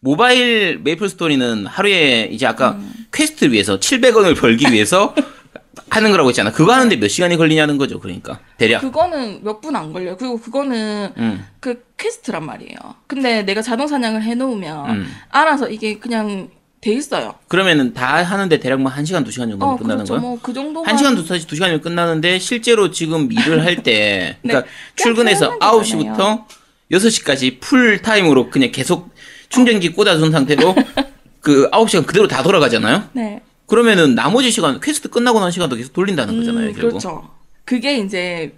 [0.00, 2.78] 모바일 메이플 스토리는 하루에 이제 아까
[3.12, 5.14] 퀘스트 위해서 700원을 벌기 위해서
[5.90, 6.52] 하는 거라고 했잖아.
[6.52, 8.40] 그거 하는데 몇 시간이 걸리냐는 거죠, 그러니까.
[8.58, 8.80] 대략.
[8.80, 10.16] 그거는 몇 분 안 걸려요.
[10.18, 11.46] 그리고 그거는 음.
[11.60, 12.76] 그 퀘스트란 말이에요.
[13.06, 15.12] 근데 내가 자동 사냥을 해놓으면 음.
[15.30, 16.50] 알아서 이게 그냥
[16.80, 17.34] 돼 있어요.
[17.48, 20.12] 그러면 다 하는데 대략 뭐 1시간, 2시간 정도면 어, 끝나는 그렇죠.
[20.14, 20.20] 거야?
[20.20, 20.88] 뭐그 정도만.
[20.90, 24.72] 한 시간 두 시간 두 시간이면 끝나는데 실제로 지금 일을 할 때 그러니까 네.
[24.94, 26.44] 출근해서 그냥 9시부터
[26.92, 29.10] 6시까지 풀 타임으로 그냥 계속
[29.48, 30.74] 충전기 꽂아둔 상태로
[31.40, 33.04] 그 9시간 그대로 다 돌아가잖아요.
[33.12, 33.42] 네.
[33.66, 36.88] 그러면은 나머지 시간 퀘스트 끝나고 난 시간도 계속 돌린다는 거잖아요, 음, 결국.
[36.90, 37.28] 그렇죠.
[37.64, 38.54] 그게 이제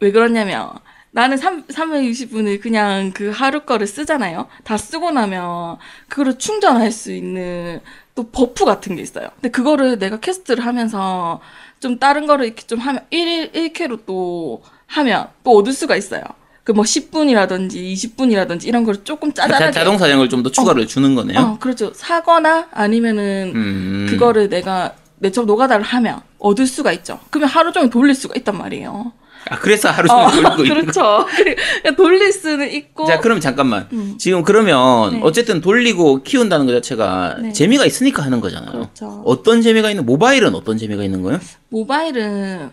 [0.00, 0.70] 왜 그러냐면
[1.10, 4.48] 나는 3, 360분을 그냥 그 하루 거를 쓰잖아요.
[4.64, 5.76] 다 쓰고 나면
[6.08, 7.80] 그거를 충전할 수 있는
[8.14, 9.28] 또 버프 같은 게 있어요.
[9.34, 11.40] 근데 그거를 내가 퀘스트를 하면서
[11.80, 16.22] 좀 다른 거를 이렇게 좀 하면 1일 1퀘로 또 하면 또 얻을 수가 있어요.
[16.64, 21.14] 그 뭐 10분이라든지 20분이라든지 이런 걸 조금 자, 짜잘하게 자동 사냥을 좀 더 추가를 주는
[21.14, 21.38] 거네요.
[21.38, 21.92] 어, 그렇죠.
[21.94, 24.06] 사거나 아니면은 음.
[24.08, 27.18] 그거를 내가 내처럼 노가다를 하면 얻을 수가 있죠.
[27.30, 29.12] 그러면 하루 종일 돌릴 수가 있단 말이에요.
[29.50, 31.26] 아, 그래서 하루 종일 어, 돌리고 그렇죠.
[31.82, 33.06] 그냥 돌릴 수는 있고.
[33.06, 33.88] 자, 그럼 잠깐만.
[33.92, 34.14] 음.
[34.18, 35.20] 지금 그러면 네.
[35.24, 37.52] 어쨌든 돌리고 키운다는 것 자체가 네.
[37.52, 38.70] 재미가 있으니까 하는 거잖아요.
[38.72, 39.22] 그렇죠.
[39.26, 41.40] 어떤 재미가 있는 모바일은 어떤 재미가 있는 거예요?
[41.70, 42.70] 모바일은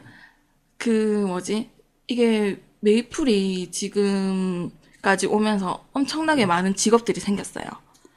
[0.77, 1.69] 그 뭐지
[2.07, 7.65] 이게 메이플이 지금까지 오면서 엄청나게 많은 직업들이 생겼어요.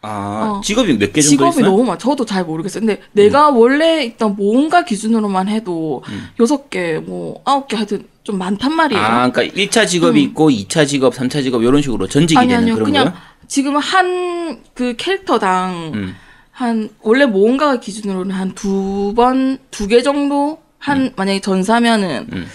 [0.04, 0.60] 아, 어.
[0.62, 1.64] 직업이 몇 개 정도 직업이 있어요?
[1.64, 1.70] 음.
[1.70, 1.98] 너무 많아.
[1.98, 2.80] 저도 잘 모르겠어요.
[2.84, 6.02] 근데 내가 원래 있던 모험가 기준으로만 해도
[6.40, 9.00] 여섯 개, 뭐 아홉 개 하여튼 좀 많단 말이에요.
[9.02, 10.24] 아, 그러니까 1차 직업이 음.
[10.28, 12.74] 있고 2차 직업, 3차 직업 이런 식으로 전직이 아니 되는 아니요.
[12.74, 13.18] 그런 그냥 거예요?
[13.46, 14.32] 지금 한
[14.74, 16.16] 그 캐릭터당 음.
[16.50, 22.46] 한 원래 모험가 기준으로는 한 두 번 두 개 정도 한 만약에 전사면은 음.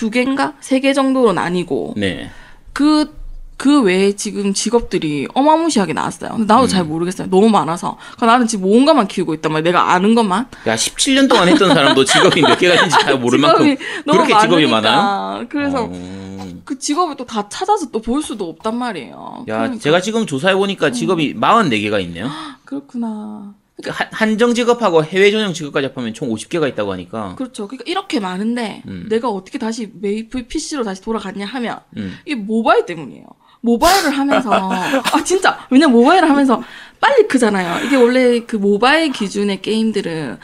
[0.00, 2.30] 두 개인가 세 개 정도로 나뉘고 네.
[2.72, 3.14] 그,
[3.58, 6.30] 그 외에 지금 직업들이 어마무시하게 나왔어요.
[6.30, 6.46] 근데 음.
[6.46, 7.28] 나도 잘 모르겠어요.
[7.28, 7.98] 너무 많아서.
[8.16, 9.62] 그러니까 나는 지금 모험가만 키우고 있단 말이야.
[9.64, 10.46] 내가 아는 것만.
[10.68, 13.76] 야, 17년 동안 했던 사람도 직업이 몇 개가 있는지 잘 모를 만큼
[14.10, 14.80] 그렇게 직업이 많으니까.
[15.02, 15.46] 많아요?
[15.50, 16.48] 그래서 어.
[16.64, 19.44] 그 직업을 또 다 찾아서 또 볼 수도 없단 말이에요.
[19.48, 19.78] 야, 그러니까.
[19.82, 22.30] 제가 지금 조사해 보니까 직업이 44개가 있네요.
[22.64, 23.52] 그렇구나.
[23.80, 27.34] 그러니까 한- 한정 직업하고 해외 전용 직업까지 합하면 총 50개가 있다고 하니까.
[27.36, 27.66] 그렇죠.
[27.68, 29.06] 그러니까 이렇게 많은데 음.
[29.08, 32.16] 내가 어떻게 다시 메이플 PC로 다시 돌아갔냐 하면 음.
[32.24, 33.24] 이게 모바일 때문이에요.
[33.62, 36.62] 모바일을 하면서 아 진짜 왜냐 면 모바일을 하면서
[36.98, 37.84] 빨리 크잖아요.
[37.86, 40.38] 이게 원래 그 모바일 기준의 게임들은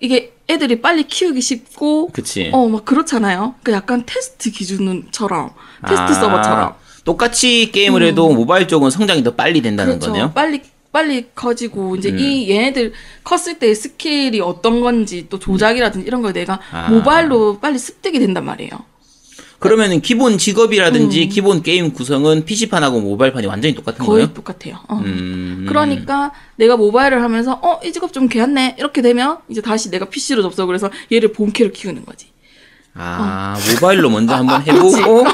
[0.00, 2.50] 이게 애들이 빨리 키우기 쉽고 그치.
[2.52, 3.54] 어 막 그렇잖아요.
[3.62, 5.50] 그 약간 테스트 기준처럼
[5.86, 6.74] 테스트 아, 서버처럼
[7.04, 10.12] 똑같이 게임을 해도 모바일 쪽은 성장이 더 빨리 된다는 그렇죠.
[10.12, 10.32] 거네요.
[10.32, 12.18] 빨리 빨리 커지고 이제 음.
[12.18, 12.92] 이 얘네들
[13.24, 16.88] 컸을 때 스킬이 어떤 건지 또 조작이라든지 이런 걸 내가 아.
[16.90, 18.70] 모바일로 빨리 습득이 된단 말이에요.
[19.58, 21.28] 그러면은 기본 직업이라든지 음.
[21.28, 24.34] 기본 게임 구성은 PC판하고 모바일판이 완전히 똑같은 거의 거예요?
[24.34, 24.80] 똑같아요.
[24.88, 24.96] 어.
[24.96, 25.66] 음.
[25.68, 30.42] 그러니까 내가 모바일을 하면서 어 이 직업 좀 개안네 이렇게 되면 이제 다시 내가 PC로
[30.42, 32.26] 접속을 해서 얘를 본캐로 키우는 거지.
[32.94, 35.24] 아, 모바일로 먼저 한번 해보고,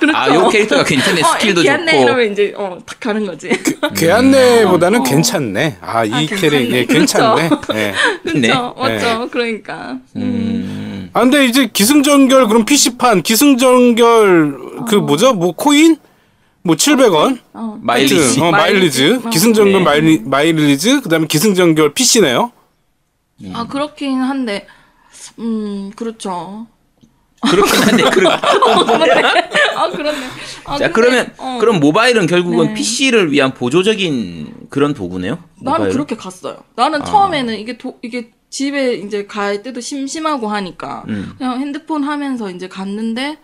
[0.00, 0.18] 그렇죠.
[0.18, 2.02] 아, 요 캐릭터가 괜찮네, 스킬도 어, 개안네 좋고.
[2.04, 3.50] 이러면 이제 어 탁 가는 거지.
[3.96, 5.02] 개안네보다는 어.
[5.02, 5.76] 괜찮네.
[5.80, 7.48] 아, 이 아, 캐릭, 예, 괜찮네.
[7.48, 7.78] 괜찮네.
[7.78, 7.94] 예.
[8.34, 8.48] 네.
[8.48, 8.74] 그렇죠.
[8.78, 9.28] 맞죠.
[9.30, 9.98] 그러니까.
[10.16, 10.22] 음.
[10.22, 11.10] 음.
[11.12, 15.34] 아, 근데 이제 기승전결, 그럼 PC판, 기승전결, 그 뭐죠?
[15.34, 15.96] 뭐 코인?
[16.62, 17.38] 뭐 700원?
[17.54, 17.78] 어.
[17.80, 18.40] 마일리지.
[18.40, 19.02] 어, 마일리지.
[19.02, 19.26] 마일리지.
[19.26, 19.30] 어.
[19.30, 19.84] 기승전결 네.
[19.84, 21.00] 마일리, 마일리지.
[21.02, 22.52] 그 다음에 기승전결 PC네요.
[23.54, 24.66] 아 그렇긴 한데
[25.38, 26.66] 음 그렇죠.
[27.40, 30.26] 그렇긴 한데, 그렇, 아 그렇네.
[30.66, 32.74] 아, 자, 근데, 그러면, 어, 그럼 모바일은 결국은 네.
[32.74, 35.38] PC를 위한 보조적인 그런 도구네요?
[35.60, 35.92] 나는 모바일은?
[35.92, 36.62] 그렇게 갔어요.
[36.76, 37.04] 나는 아.
[37.04, 41.34] 처음에는 이게 도, 이게 집에 이제 갈 때도 심심하고 하니까 음.
[41.38, 43.38] 그냥 핸드폰 하면서 이제 갔는데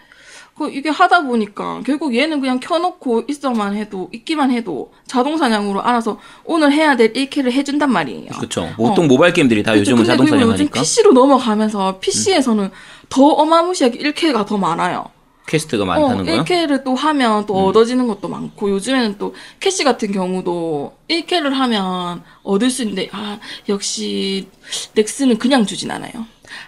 [0.56, 6.18] 그 이게 하다 보니까 결국 얘는 그냥 켜놓고 있어만 해도 있기만 해도 자동 사냥으로 알아서
[6.44, 8.30] 오늘 해야 될 1퀘를 해준단 말이에요.
[8.40, 8.70] 그쵸.
[8.76, 9.80] 보통 모바일 게임들이 다 그쵸.
[9.80, 10.80] 요즘은 자동 그리고 요즘 사냥하니까.
[10.80, 12.70] PC로 넘어가면서 PC에서는
[13.10, 15.04] 더 어마무시하게 1퀘가 더 많아요.
[15.46, 16.42] 퀘스트가 어, 많다는 거요?
[16.42, 22.70] 1퀘를 또 하면 또 얻어지는 것도 많고 요즘에는 또 캐시 같은 경우도 1퀘를 하면 얻을
[22.70, 23.38] 수 있는데 아
[23.68, 24.48] 역시
[24.94, 26.12] 넥슨은 그냥 주진 않아요.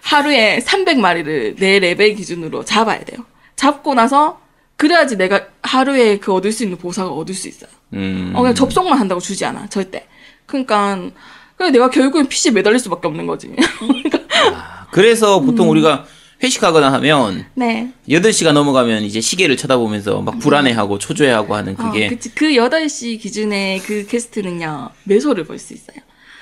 [0.02, 3.24] 하루에 300마리를 내 레벨 기준으로 잡아야 돼요.
[3.58, 4.40] 잡고 나서
[4.76, 7.68] 그래야지 내가 하루에 그 얻을 수 있는 보상을 얻을 수 있어요.
[7.92, 8.32] 음.
[8.34, 10.06] 어, 그냥 접속만 한다고 주지 않아 절대.
[10.46, 10.96] 그러니까
[11.56, 13.52] 그래 내가 결국엔 PC에 매달릴 수밖에 없는 거지.
[14.92, 15.70] 그래서 보통 음.
[15.72, 16.06] 우리가
[16.40, 17.92] 회식하거나 하면 네.
[18.08, 22.32] 8시가 넘어가면 이제 시계를 쳐다보면서 막 불안해하고 초조해하고 하는 그게 어, 그치.
[22.36, 25.96] 그 8시 기준의 그 퀘스트는요, 메소를 벌수 있어요.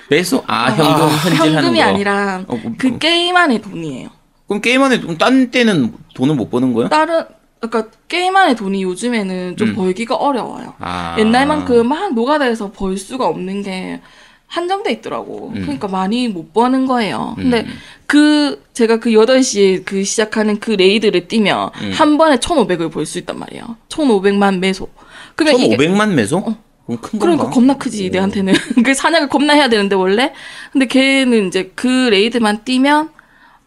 [0.09, 1.83] 메소 아 현금 현질하는 현금이 거.
[1.83, 2.97] 아니라 어, 뭐, 그 뭐.
[2.99, 4.09] 게임 안의 돈이에요.
[4.47, 6.89] 그럼 게임 안에 돈- 딴 때는 돈을 못 버는 거예요?
[6.89, 7.23] 다른
[7.59, 9.75] 그러니까 게임 안의 돈이 요즘에는 좀 음.
[9.75, 10.73] 벌기가 어려워요.
[10.79, 11.15] 아.
[11.19, 13.99] 옛날만큼 막 노가다에서 벌 수가 없는 게
[14.47, 15.51] 한정돼 있더라고.
[15.55, 15.61] 음.
[15.63, 17.33] 그러니까 많이 못 버는 거예요.
[17.35, 17.73] 근데 음.
[18.05, 21.91] 그 제가 그 8시에 그 시작하는 그 레이드를 뛰면 음.
[21.93, 23.75] 한 번에 1,500을 벌 수 있단 말이에요.
[23.89, 24.87] 1,500만 메소.
[25.35, 26.41] 그러면 이게 1,500만 메소?
[26.85, 27.49] 그럼 큰 그러니까?
[27.49, 28.53] 겁나 크지 내한테는
[28.85, 30.31] 그 사냥을 겁나 해야 되는데 원래
[30.71, 33.09] 근데 걔는 이제 그 raid만 뛰면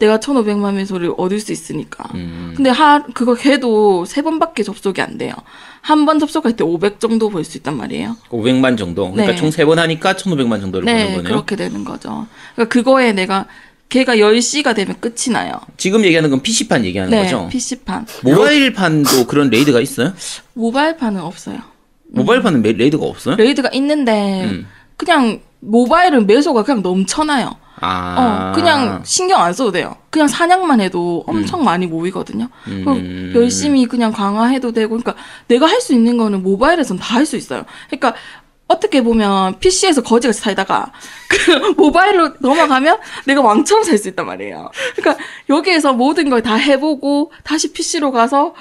[0.00, 2.54] 내가 1,500만 메소를 얻을 수 있으니까 음.
[2.56, 5.34] 근데 하 그거 걔도 세 번밖에 접속이 안 돼요
[5.82, 9.10] 한 번 접속할 때 500 정도 벌 수 있단 말이에요 500만 정도.
[9.12, 9.36] 그러니까 네.
[9.38, 11.22] 총세 번 하니까 1,500만 정도를 버는 네 거네요.
[11.22, 13.46] 그렇게 되는 거죠 그러니까 그거에 내가
[13.90, 15.52] 걔가 10시가 되면 끝이 나요.
[15.76, 17.48] 지금 얘기하는 건 PC판 얘기하는 네, 거죠?
[17.50, 18.06] PC판.
[18.22, 20.12] 모바일판도 그런 raid가 있어요?
[20.54, 21.58] 모바일판은 없어요.
[22.12, 23.34] 모바일판은 메- raid가 없어요?
[23.36, 24.66] raid가 있는데 음.
[24.96, 27.56] 그냥 모바일은 메소가 그냥 넘쳐나요.
[27.82, 28.50] 아.
[28.50, 29.96] 어, 그냥 신경 안 써도 돼요.
[30.10, 32.48] 그냥 사냥만 해도 엄청 많이 모이거든요.
[32.68, 33.32] 음.
[33.34, 35.14] 열심히 그냥 강화해도 되고, 그러니까
[35.48, 37.64] 내가 할 수 있는 거는 모바일에선 다 할 수 있어요.
[37.88, 38.14] 그러니까
[38.68, 40.92] 어떻게 보면 PC에서 거지같이 살다가
[41.28, 44.70] 그 모바일로 넘어가면 내가 왕처럼 살 수 있단 말이에요.
[44.94, 48.54] 그러니까 여기에서 모든 걸 다 해보고 다시 PC로 가서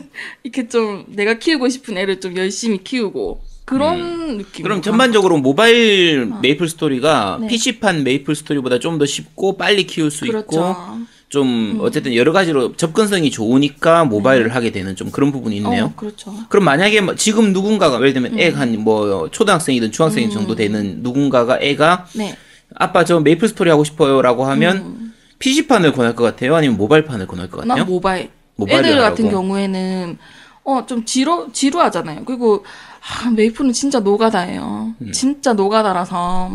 [0.44, 4.62] 이렇게 좀 내가 키우고 싶은 애를 좀 열심히 키우고 그런 느낌.
[4.62, 4.62] 음.
[4.62, 6.38] 그럼 전반적으로 모바일 어.
[6.40, 7.46] 메이플 스토리가 네.
[7.48, 10.98] PC판 메이플 스토리보다 좀 더 쉽고 빨리 키울 수 있고 그렇죠.
[11.28, 15.86] 좀 어쨌든 여러 가지로 접근성이 좋으니까 모바일을 하게 되는 좀 그런 부분이 있네요.
[15.86, 16.32] 어, 그렇죠.
[16.48, 22.06] 그럼 만약에 뭐 지금 누군가가 예를 들면 애가 한뭐 초등학생이든 중학생 정도 되는 누군가가 애가
[22.14, 22.36] 네.
[22.76, 25.12] 아빠 저 메이플 스토리 하고 싶어요라고 하면 음.
[25.40, 26.54] PC판을 권할 것 같아요?
[26.56, 27.76] 아니면 모바일판을 권할 것 같아요?
[27.76, 28.30] 난 모바일.
[28.58, 29.30] 애들 같은 하라고?
[29.30, 30.18] 경우에는
[30.64, 32.24] 어 좀 지루 지루하잖아요.
[32.24, 32.64] 그리고
[33.08, 34.94] 아, 메이플은 진짜 노가다예요.
[35.00, 35.12] 음.
[35.12, 36.50] 진짜 노가다라서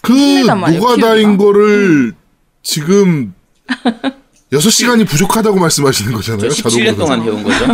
[0.00, 1.44] 그 힘들단 말이에요, 노가다인 키우기가.
[1.44, 2.12] 거를
[2.62, 3.34] 지금
[4.52, 6.50] 6시간이 부족하다고 말씀하시는 거잖아요.
[6.50, 6.96] 저 17년 자동으로.
[6.96, 7.64] 동안 해온 거죠.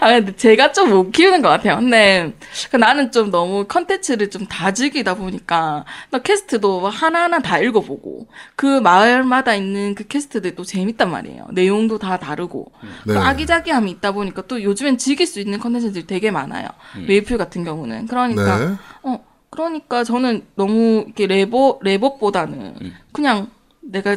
[0.00, 1.76] 아 근데 제가 좀 못 키우는 것 같아요.
[1.76, 2.34] 근데
[2.70, 8.80] 그 나는 좀 너무 컨텐츠를 좀 다 즐기다 보니까 나 quest도 하나하나 다 읽어보고 그
[8.80, 11.46] 마을마다 있는 그 quest들도 재밌단 말이에요.
[11.52, 12.72] 내용도 다 다르고
[13.06, 13.14] 네.
[13.14, 16.66] 또 아기자기함이 있다 보니까 또 요즘엔 즐길 수 있는 컨텐츠들이 되게 많아요.
[17.06, 18.74] 메이플 같은 경우는 그러니까 네.
[19.04, 22.94] 어 그러니까 저는 너무 이렇게 레벨 레벨보다는 음.
[23.12, 23.48] 그냥
[23.80, 24.16] 내가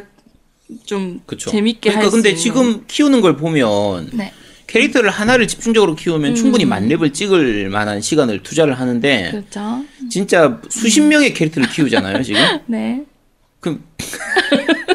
[0.86, 1.50] 좀 그쵸.
[1.50, 4.32] 재밌게 그러니까 근데 있는 지금 키우는 걸 보면 네.
[4.68, 6.36] 캐릭터를 하나를 집중적으로 키우면 음.
[6.36, 9.84] 충분히 만렙을 찍을 만한 시간을 투자를 하는데 그렇죠.
[10.10, 12.42] 진짜 수십 명의 캐릭터를 키우잖아요 지금.
[12.66, 13.04] 네.
[13.60, 13.84] 그럼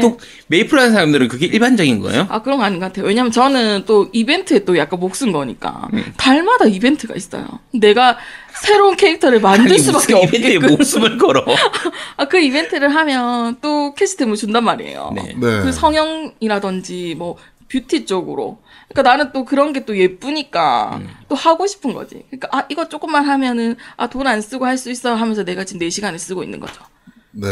[0.00, 2.26] 보통 메이플 하는 사람들은 그게 일반적인 거예요?
[2.30, 3.06] 아 그런 거 아닌 것 같아요.
[3.06, 6.12] 왜냐면 저는 또 이벤트에 또 약간 목숨 거니까 음.
[6.16, 7.46] 달마다 이벤트가 있어요.
[7.72, 8.18] 내가
[8.62, 11.44] 새로운 캐릭터를 만들 아니, 수밖에 없게끔 목숨을 걸어.
[12.16, 15.12] 아 그 이벤트를 하면 또 캐스템을 준단 말이에요.
[15.14, 15.22] 네.
[15.36, 15.60] 네.
[15.62, 17.36] 그 성형이라든지 뭐
[17.70, 18.58] 뷰티 쪽으로.
[18.88, 21.08] 그러니까 나는 또 그런 게 또 예쁘니까 음.
[21.28, 22.22] 또 하고 싶은 거지.
[22.30, 25.80] 그러니까 아 이거 조금만 하면은 아 돈 안 쓰고 할 수 있어 하면서 내가 지금
[25.80, 26.80] 4 시간을 쓰고 있는 거죠.
[27.32, 27.48] 네.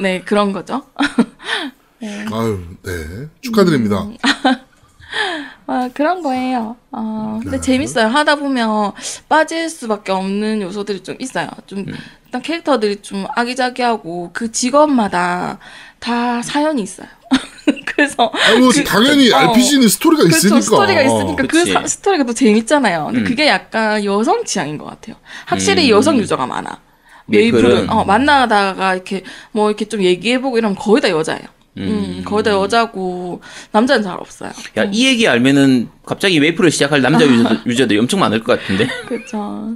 [0.00, 0.82] 네 그런 거죠.
[2.02, 3.28] 아유, 네.
[3.40, 4.02] 축하드립니다.
[4.02, 4.16] 음.
[5.68, 6.76] 아, 그런 거예요.
[6.92, 7.60] 어, 근데 네.
[7.60, 8.06] 재밌어요.
[8.08, 8.92] 하다 보면
[9.28, 11.48] 빠질 수밖에 없는 요소들이 좀 있어요.
[11.66, 11.94] 좀, 음.
[12.26, 15.58] 일단 캐릭터들이 좀 아기자기하고 그 직업마다
[15.98, 17.08] 다 사연이 있어요.
[17.86, 18.30] 그래서.
[18.32, 19.36] 아니, 뭐, 그- 당연히 어.
[19.38, 20.36] RPG는 스토리가 그렇죠.
[20.38, 20.60] 있으니까.
[20.60, 21.72] 스토리가 있으니까 그 그치.
[21.72, 23.06] 사- 스토리가 또 재밌잖아요.
[23.06, 23.24] 근데 음.
[23.24, 25.16] 그게 약간 여성 취향인 것 같아요.
[25.46, 25.96] 확실히 음.
[25.96, 26.80] 여성 user가 많아.
[27.28, 31.42] 메이플은 어, 만나다가 이렇게 뭐 이렇게 좀 얘기해보고 이러면 거의 다 여자예요.
[31.78, 33.40] 음, 거의 다 여자고
[33.72, 34.50] 남자는 잘 없어요.
[34.78, 38.88] 야, 이 얘기 알면은 갑자기 메이플을 시작할 남자 user들, user들이 엄청 많을 것 같은데.
[39.08, 39.74] 그렇죠.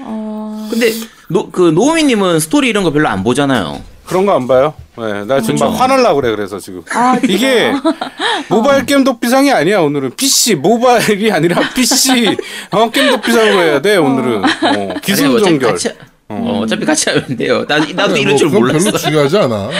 [0.00, 0.92] 어, 근데
[1.28, 3.80] 노, 그 노우미 님은 스토리 이런 거 별로 안 보잖아요.
[4.06, 4.72] 그런 거 안 봐요.
[4.98, 7.18] 네, 나 지금 막 화날라 그래 그래서 지금 아?
[7.24, 7.72] 이게
[8.48, 12.36] 모바일 게임 덕비상이 아니야 오늘은 PC 모바일이 아니라 PC
[12.70, 15.90] 어, 게임 덕비상으로 해야 돼 오늘은 어, 기승전결 같이,
[16.28, 17.64] 어, 어차피 같이 하면 돼요.
[17.66, 18.84] 나, 나도 네, 이럴 뭐줄 몰랐어.
[18.86, 19.54] 별로 중요하지 않아.
[19.54, 19.70] 어.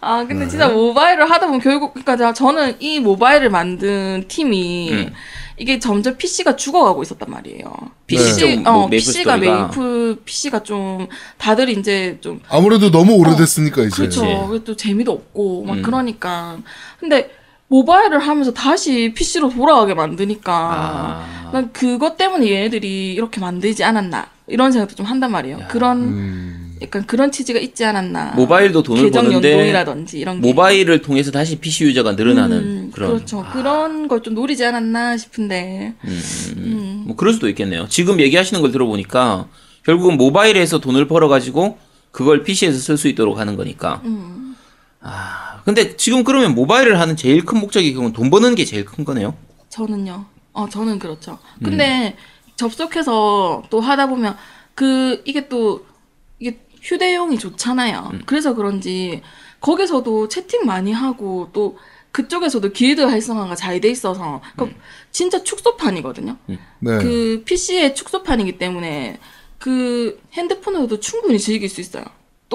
[0.00, 5.12] 아, 근데 진짜 모바일을 하다 보면 결국, 그니까 러 저는 이 모바일을 만든 팀이 음.
[5.56, 7.72] 이게 점점 PC가 죽어가고 있었단 말이에요.
[8.06, 9.36] PC 쪽 뭐, 어, 메이플 PC가.
[9.36, 11.06] 메이플 PC가 좀
[11.38, 13.96] 다들 이제 좀 아무래도 너무 오래됐으니까, 이제.
[13.96, 14.60] 그렇죠.
[14.64, 15.82] 또 재미도 없고 막 음.
[15.82, 16.58] 그러니까.
[16.98, 17.30] 근데
[17.68, 21.50] 모바일을 하면서 다시 PC로 돌아가게 만드니까 아.
[21.52, 25.60] 난 그것 때문에 얘네들이 이렇게 만들지 않았나 이런 생각도 좀 한단 말이에요.
[25.68, 26.76] 그런 음.
[26.82, 28.32] 약간 그런 취지가 있지 않았나.
[28.36, 30.46] 모바일도 돈을 계정 버는데 연동이라든지 이런 게.
[30.48, 33.10] 모바일을 통해서 다시 PC 유저가 늘어나는 음, 그런.
[33.14, 33.44] 그렇죠.
[33.52, 35.94] 그런 걸 좀 노리지 않았나 싶은데.
[36.04, 37.04] 음.
[37.06, 37.86] 뭐 그럴 수도 있겠네요.
[37.88, 39.46] 지금 얘기하시는 걸 들어보니까
[39.84, 41.78] 결국은 모바일에서 돈을 벌어 가지고
[42.10, 44.02] 그걸 PC에서 쓸 수 있도록 하는 거니까.
[44.04, 44.56] 음.
[45.00, 49.04] 아, 근데 지금 그러면 모바일을 하는 제일 큰 목적이 그건 돈 버는 게 제일 큰
[49.04, 49.34] 거네요.
[49.70, 50.26] 저는요.
[50.52, 51.38] 어, 저는 그렇죠.
[51.62, 52.16] 근데
[52.56, 54.36] 접속해서 또 하다 보면
[54.74, 55.84] 그 이게 또
[56.38, 58.12] 이게 휴대용이 좋잖아요.
[58.26, 59.22] 그래서 그런지
[59.60, 61.78] 거기서도 채팅 많이 하고 또
[62.12, 64.72] 그쪽에서도 길드 활성화가 잘 돼 있어서 그
[65.10, 66.36] 진짜 축소판이거든요.
[66.46, 66.58] 네.
[66.98, 69.18] 그 PC의 축소판이기 때문에
[69.58, 72.04] 그 핸드폰으로도 충분히 즐길 수 있어요.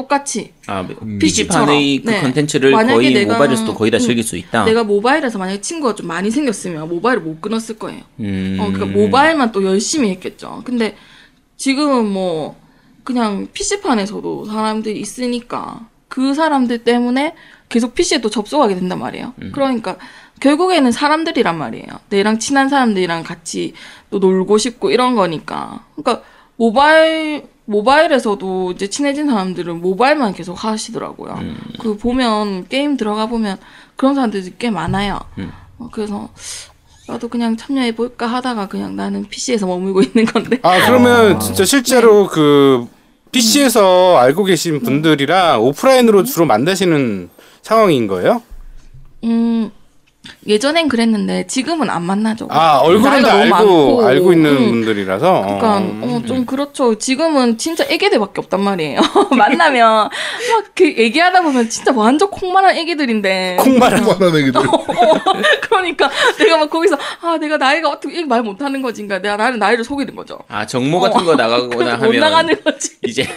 [0.04, 0.54] 똑같이.
[0.68, 0.88] 아.
[1.20, 2.22] PC판의 그 네.
[2.22, 4.64] 컨텐츠를 만약에 거의 내가- 모바일에서도 거의 다 음, 즐길 수 있다.
[4.66, 8.02] 내가 모바일에서 만약에 친구가 좀 많이 생겼으면 모바일을 못 끊었을 거예요.
[8.22, 8.58] 음.
[8.60, 10.62] 어, 그러니까 모바일만 또 열심히 했겠죠.
[10.64, 10.96] 근데
[11.58, 12.56] 지금은 뭐
[13.04, 17.34] 그냥 PC판에서도 사람들이 있으니까 그 사람들 때문에
[17.68, 19.34] 계속 PC에 또 접속하게 된단 말이에요.
[19.42, 19.52] 음.
[19.54, 19.98] 그러니까
[20.40, 21.88] 결국에는 사람들이란 말이에요.
[22.10, 23.74] 내랑 친한 사람들이랑 같이
[24.10, 25.86] 또 놀고 싶고 이런 거니까.
[25.96, 26.24] 그러니까
[26.56, 31.36] 모바일 모바일에서도 이제 친해진 사람들은 모바일만 계속 하시더라고요.
[31.40, 31.58] 음.
[31.80, 33.58] 그 보면 게임 들어가 보면
[33.96, 35.20] 그런 사람들이 꽤 많아요.
[35.38, 35.52] 음.
[35.78, 36.30] 어, 그래서
[37.08, 40.58] 나도 그냥 참여해 볼까 하다가 그냥 나는 PC에서 머물고 있는 건데.
[40.64, 42.88] 아 그러면 진짜 실제로 그
[43.32, 47.30] PC에서 알고 계신 분들이랑 오프라인으로 주로 만나시는
[47.62, 48.42] 상황인 거예요?
[49.26, 49.70] 음
[50.48, 52.48] 예전엔 그랬는데 지금은 안 만나죠.
[52.50, 54.08] 아 얼굴은 다 알고 많고.
[54.08, 54.70] 알고 있는 음.
[54.70, 55.42] 분들이라서.
[55.42, 56.00] 그러니까 어.
[56.04, 56.96] 어, 좀 그렇죠.
[56.98, 59.00] 지금은 진짜 애기들밖에 없단 말이에요.
[59.38, 60.10] 만나면
[60.54, 63.58] 막그 얘기하다 보면 진짜 완전 콩만한 애기들인데.
[63.60, 64.62] 콩말한 만한 애기들.
[65.62, 69.84] 그러니까 내가 막 거기서 아 내가 나이가 어떻게 말 못하는 거지, 그러니까 내가 나를 나이를
[69.84, 70.40] 속이는 거죠.
[70.48, 72.92] 아 정모 같은 거 나가거나 그래서 못 하면 나가는 거지.
[73.04, 73.28] 이제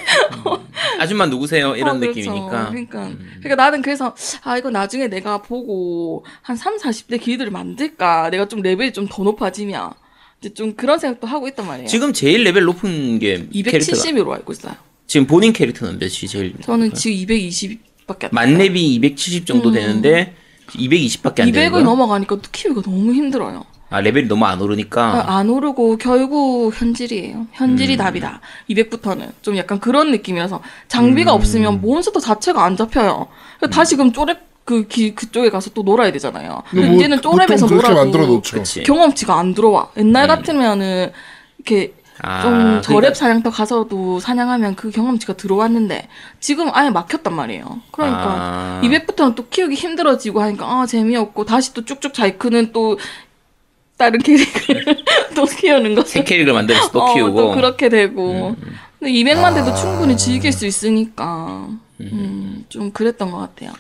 [0.99, 2.19] 아줌마 누구세요 이런 어, 그렇죠.
[2.21, 2.61] 느낌이니까.
[2.61, 2.67] 음.
[2.71, 3.09] 그러니까,
[3.41, 8.31] 그러니까 나는 그래서 아 이거 나중에 내가 보고 한 3, 40대 기들을 만들까.
[8.31, 9.91] 내가 좀 레벨이 좀 더 높아지면
[10.41, 11.89] 이제 좀 그런 생각도 하고 있단 말이에요.
[11.89, 14.75] 지금 제일 레벨 높은 게 캐릭터가 270으로 알고 있어요.
[15.07, 19.75] 지금 본인 캐릭터는 몇이 제일 저는 지금 220밖에 안 만렙이 270 정도 음.
[19.75, 20.35] 되는데
[20.69, 21.83] 220밖에 안 되는 200을 거야?
[21.83, 23.65] 넘어가니까 또 키우기가 너무 힘들어요.
[23.91, 27.47] 아 레벨이 너무 안 오르니까 안 오르고 결국 현질이에요.
[27.53, 27.99] 현질이 음.
[27.99, 28.41] 답이다.
[28.71, 31.37] 200부터는 좀 약간 그런 느낌이라서 장비가 음.
[31.37, 33.27] 없으면 몬스터 자체가 안 잡혀요.
[33.59, 36.63] 그래서 다시 그럼 쪼렙 그 기, 그쪽에 가서 또 놀아야 되잖아요.
[36.71, 38.43] 근데 뭐, 이제는 쪼렙에서 놀아도.
[38.85, 39.91] 경험치가 안 들어와.
[39.97, 41.13] 옛날 같으면은
[41.59, 47.81] 이렇게 아, 좀 그러니까 저랩 사냥터 가서도 사냥하면 그 경험치가 들어왔는데 지금 아예 막혔단 말이에요.
[47.91, 48.81] 그러니까 아.
[48.85, 52.99] 200부터는 또 키우기 힘들어지고 하니까 아 재미없고 다시 또 쭉쭉 잘 크는 또
[53.97, 56.05] 다른 캐릭을 또 키우는 거.
[56.05, 58.55] 새 캐릭을 만들어서 또 어, 키우고 또 그렇게 되고.
[59.01, 59.75] 근데 200만 대도 아.
[59.75, 61.67] 충분히 즐길 수 있으니까
[62.01, 63.73] 음, 좀 그랬던 것 같아요.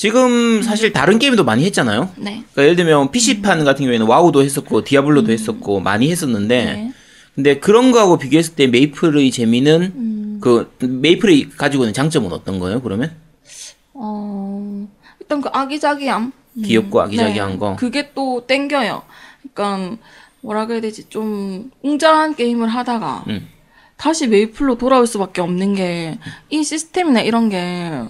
[0.00, 2.08] 지금 사실 다른 게임도 많이 했잖아요.
[2.16, 2.42] 네.
[2.54, 6.92] 그러니까 예를 들면 PC판 같은 경우에는 와우도 했었고 디아블로도 했었고 많이 했었는데 네.
[7.34, 10.38] 근데 그런 거하고 비교했을 때 메이플의 재미는 음.
[10.40, 12.80] 그 메이플이 가지고 있는 장점은 어떤 거예요?
[12.80, 13.14] 그러면
[13.92, 14.88] 어,
[15.20, 16.32] 일단 그 아기자기함.
[16.56, 17.76] 음, 귀엽고 아기자기한 거.
[17.76, 19.02] 그게 또 땡겨요.
[19.52, 19.98] 그러니까
[20.40, 21.10] 뭐라 그래야 되지?
[21.10, 23.46] 좀 웅장한 게임을 하다가 음.
[23.98, 28.00] 다시 메이플로 돌아올 수밖에 없는 게 이 시스템이나 이런 게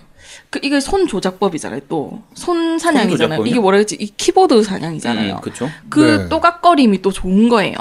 [0.50, 1.80] 그 이게 손 조작법이잖아요.
[1.88, 3.46] 또 손 사냥이잖아요.
[3.46, 3.96] 이게 뭐라 그랬지?
[4.00, 5.34] 이 키보드 사냥이잖아요.
[5.36, 5.68] 음, 그렇죠.
[5.88, 6.28] 그 네.
[6.28, 7.74] 또각거림이 또 좋은 거예요.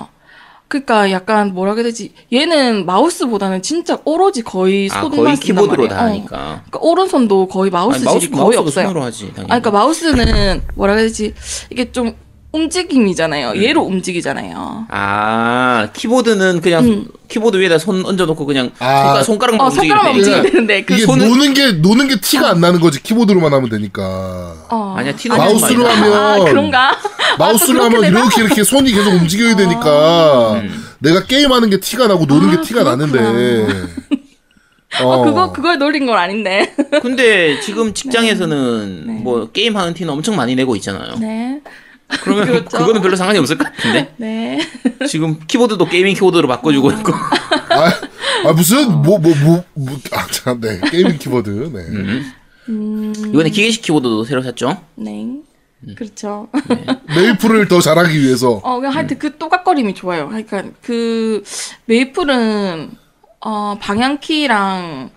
[0.67, 2.13] 그러니까 약간 뭐라 그래야 되지?
[2.31, 5.89] 얘는 마우스보다는 진짜 오로지 거의 아 손만 거의 쓴단 키보드로 말이에요.
[5.89, 6.07] 다 어.
[6.09, 6.37] 하니까.
[6.69, 8.85] 그러니까 오른손도 거의 마우스 아니, 질이 거의 없어요.
[8.85, 9.31] 손으로 하지.
[9.35, 11.33] 아니, 그러니까 마우스는 뭐라 해야 되지?
[11.71, 12.15] 이게 좀
[12.51, 13.61] 움직임이잖아요.
[13.63, 14.85] 얘로 움직이잖아요.
[14.89, 19.21] 아 키보드는 그냥 키보드 위에다 손 얹어놓고 그냥 아.
[19.21, 20.15] 손가락, 손가락만 어, 움직이면 손가락만.
[20.17, 23.69] 움직이면 되는데 그 이게 손은- 노는 게 노는 게 티가 안 나는 거지 키보드로만 하면
[23.69, 24.55] 되니까.
[24.69, 24.95] 어.
[24.97, 25.95] 아니야 티는 마우스로 나.
[25.95, 26.97] 하면 아, 그런가?
[27.37, 28.19] 마우스로 아, 또 하면 되나?
[28.19, 30.85] 이렇게 이렇게 손이 계속 움직여야 되니까 음.
[30.99, 33.67] 내가 게임하는 게 티가 나고 노는 아, 게 티가 나는데.
[35.03, 35.23] 어, 어.
[35.23, 36.73] 그거 그걸 노린 건 아닌데.
[37.03, 39.13] 근데 지금 직장에서는 네.
[39.21, 41.13] 뭐 게임 하는 티는 엄청 많이 내고 있잖아요.
[41.19, 41.61] 네.
[42.23, 42.77] 그러면 그렇죠.
[42.77, 44.59] 그거는 별로 상관이 없을 것 같은데 네.
[45.07, 47.93] 지금 키보드도 gaming 키보드로 바꿔주고 있고 아,
[48.47, 50.79] 아 무슨 뭐 뭐 뭐 뭐아 참 네.
[50.89, 51.49] gaming 키보드.
[51.73, 51.79] 네.
[52.69, 54.81] 음, 이번에 기계식 키보드도 새로 샀죠.
[54.95, 55.27] 네.
[55.95, 56.49] 그렇죠.
[57.15, 58.59] 메이플을 더 잘하기 위해서.
[58.63, 60.27] 어, 그냥 하여튼 그 또각거림이 좋아요.
[60.27, 61.41] 그러니까 그
[61.85, 62.91] 메이플은
[63.41, 65.09] 어 방향키랑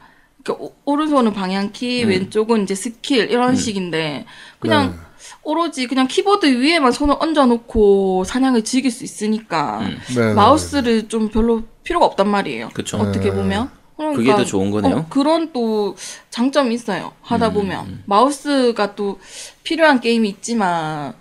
[0.44, 4.24] 그 오- 오른손은 방향키, 왼쪽은 이제 스킬 이런 식인데
[4.60, 4.98] 그냥 네.
[5.44, 9.98] 오로지 그냥 키보드 위에만 손을 얹어놓고 사냥을 즐길 수 있으니까 음.
[10.14, 10.34] 네.
[10.34, 12.68] 마우스를 좀 별로 필요가 없단 말이에요.
[12.74, 12.98] 그쵸.
[12.98, 13.34] 어떻게 네.
[13.36, 13.70] 보면.
[13.96, 14.96] 그러니까 그게 더 좋은 거네요.
[14.96, 15.96] 어, 그런 또
[16.30, 17.12] 장점이 있어요.
[17.22, 19.20] 하다 음, 보면 마우스가 또
[19.62, 21.14] 필요한 게임이 있지만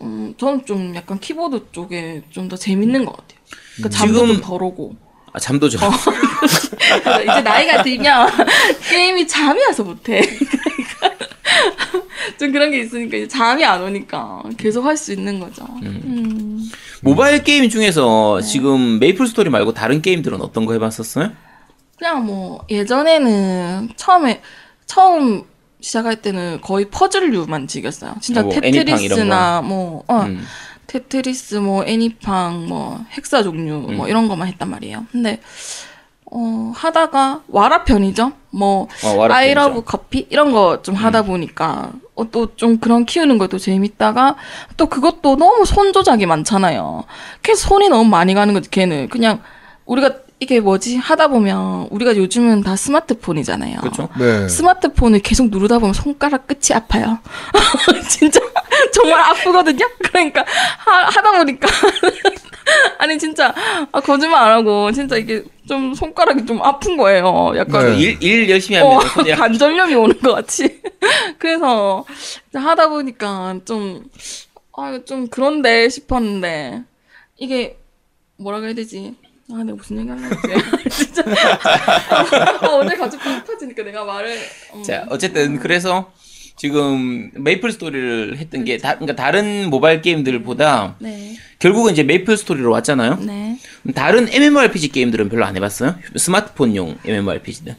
[0.00, 3.38] 음, 저는 좀 약간 키보드 쪽에 좀 더 재밌는 것 같아요.
[3.76, 4.96] 그러니까 잠도 지금- 좀덜 오고
[5.34, 5.80] 아, 잠도 좀.
[7.22, 8.28] 이제 나이가 들면
[8.90, 10.20] 게임이 잠이 와서 못해.
[12.38, 15.64] 좀 그런 게 있으니까 이제 잠이 안 오니까 계속 할 수 있는 거죠.
[15.82, 16.70] 음.
[17.00, 18.46] 모바일 게임 중에서 네.
[18.46, 21.32] 지금 메이플 스토리 말고 다른 게임들은 어떤 거 해봤었어요?
[21.98, 24.40] 그냥 뭐 예전에는 처음에
[24.86, 25.44] 처음
[25.80, 28.14] 시작할 때는 거의 퍼즐류만 즐겼어요.
[28.20, 30.44] 진짜 뭐 테트리스나 뭐 어, 음.
[30.86, 33.96] 테트리스 뭐 애니팡 뭐 헥사 종류 음.
[33.96, 35.06] 뭐 이런 거만 했단 말이에요.
[35.10, 35.40] 근데
[36.34, 39.72] 어 하다가 와라 편의점 뭐 어, 와라 아이 편의점.
[39.72, 39.74] 음.
[39.76, 44.36] 러브 커피 이런 거 좀 하다 보니까 어, 또 좀 그런 키우는 것도 재밌다가
[44.76, 47.04] 또 그것도 너무 손 조작이 많잖아요.
[47.42, 49.40] 걔 손이 너무 많이 가는 거지 걔는 그냥
[49.84, 50.10] 우리가
[50.42, 53.76] 이게 뭐지 하다 보면 우리가 요즘은 다 스마트폰이잖아요.
[53.80, 54.08] 그렇죠.
[54.18, 54.48] 네.
[54.48, 57.20] 스마트폰을 계속 누르다 보면 손가락 끝이 아파요.
[58.10, 58.40] 진짜
[58.92, 59.86] 정말 아프거든요.
[60.02, 60.44] 그러니까
[60.78, 61.68] 하, 하다 보니까
[62.98, 63.54] 아니 진짜
[63.92, 67.52] 아, 거짓말 안 하고 진짜 이게 좀 손가락이 좀 아픈 거예요.
[67.56, 67.98] 약간 네.
[67.98, 70.80] 일, 일 열심히 하면 어, 관절염이 오는 것 같이.
[71.38, 72.04] 그래서
[72.52, 74.06] 하다 보니까 좀,
[74.76, 76.82] 아, 좀 그런데 싶었는데,
[77.36, 77.78] 이게
[78.38, 79.14] 뭐라고 해야 되지?
[79.52, 80.34] 아, 내가 무슨 얘기 하려고
[80.84, 80.88] 했지?
[81.12, 81.22] 진짜.
[82.60, 84.36] 아, 어제 갑자기 팍 터지니까 내가 말을.
[84.74, 84.82] 음.
[84.82, 86.10] 자, 어쨌든 그래서
[86.56, 92.70] 지금 메이플 스토리를 했던 게 다, 그러니까 다른 모바일 게임들보다 네, 결국은 이제 메이플 스토리로
[92.70, 93.16] 왔잖아요.
[93.22, 93.58] 네.
[93.94, 95.96] 다른 MMORPG 게임들은 별로 안 해봤어요?
[96.16, 97.76] 스마트폰용 MMORPG들.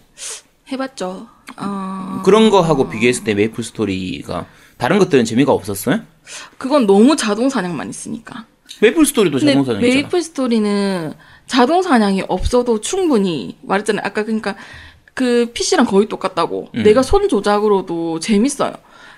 [0.72, 1.28] 해봤죠.
[1.58, 4.48] 어, 그런 거하고 비교했을 때 메이플 스토리가
[4.78, 6.02] 다른 것들은 재미가 없었어요?
[6.58, 8.46] 그건 너무 자동 사냥만 있으니까.
[8.82, 9.94] 메이플 스토리도 근데 자동 사냥이잖아.
[9.94, 11.14] 메이플 스토리는
[11.48, 14.04] 자동 사냥이 없어도 충분히 말했잖아요.
[14.06, 14.56] 아까 그러니까
[15.14, 16.70] 그 PC랑 거의 똑같다고.
[16.76, 16.84] 음.
[16.84, 18.74] 내가 손 조작으로도 재밌어요.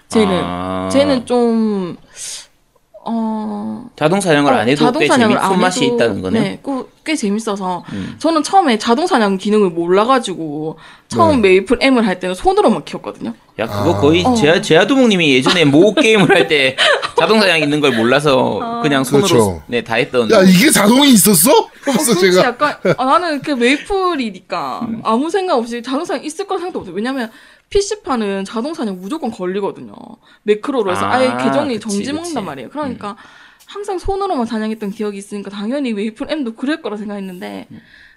[0.09, 0.89] 쟤는 아.
[0.91, 1.97] 쟤는 좀
[3.07, 3.85] 어.
[3.95, 6.39] 자동 사냥을 안 해도 자동 꽤 사냥을 안 손맛이 해도, 있다는 거네.
[6.39, 8.15] 네, 그, 꽤 재밌어서 음.
[8.17, 11.49] 저는 처음에 자동 사냥 기능을 몰라가지고 처음 네.
[11.49, 13.33] 메이플 M을 할 때는 손으로만 키웠거든요.
[13.59, 14.01] 야 그거 아.
[14.01, 14.33] 거의 어.
[14.33, 16.75] 제아 제아도목님이 예전에 모 게임을 할 때
[17.17, 19.63] 자동 사냥 있는 걸 몰라서 그냥 손으로 그렇죠.
[19.67, 20.29] 네다 했던.
[20.31, 21.51] 야 이게 자동이 있었어?
[21.51, 25.01] 어, 하면서 그렇지 제가 약간 아, 나는 그 메이플이니까 음.
[25.03, 26.95] 아무 생각 없이 자동 사냥 있을 거 생각도 없어요.
[26.95, 27.29] 왜냐면
[27.69, 29.93] PC판은 자동 사냥 무조건 걸리거든요.
[30.43, 32.13] 매크로로 해서 아, 아, 예 계정이 그치, 정지 그치.
[32.13, 32.69] 먹는단 말이에요.
[32.69, 33.15] 그러니까
[33.65, 37.67] 항상 손으로만 사냥했던 기억이 있으니까 당연히 메이플 M도 그럴 거라 생각했는데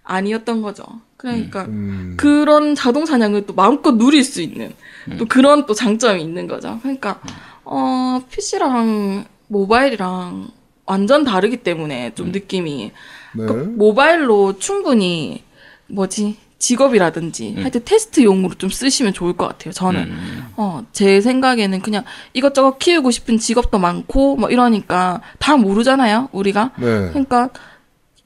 [0.05, 0.85] 아니었던 거죠.
[1.17, 4.75] 그러니까 음, 그런 자동 사냥을 또 마음껏 누릴 수 있는
[5.19, 6.79] 또 그런 또 장점이 있는 거죠.
[6.83, 7.21] 그러니까
[7.65, 10.49] 어 PC랑 모바일이랑
[10.87, 12.93] 완전 다르기 때문에 좀 느낌이
[13.35, 13.47] 네.
[13.47, 15.45] 그 모바일로 충분히
[15.87, 19.73] 뭐지 직업이라든지 하여튼 테스트용으로 좀 쓰시면 좋을 것 같아요.
[19.73, 20.45] 저는 음.
[20.57, 22.05] 어제 생각에는 그냥
[22.35, 26.85] 이것저것 키우고 싶은 직업도 많고 뭐 이러니까 다 모르잖아요 우리가 네.
[27.11, 27.51] 그러니까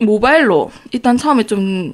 [0.00, 1.92] 모바일로 일단 처음에 좀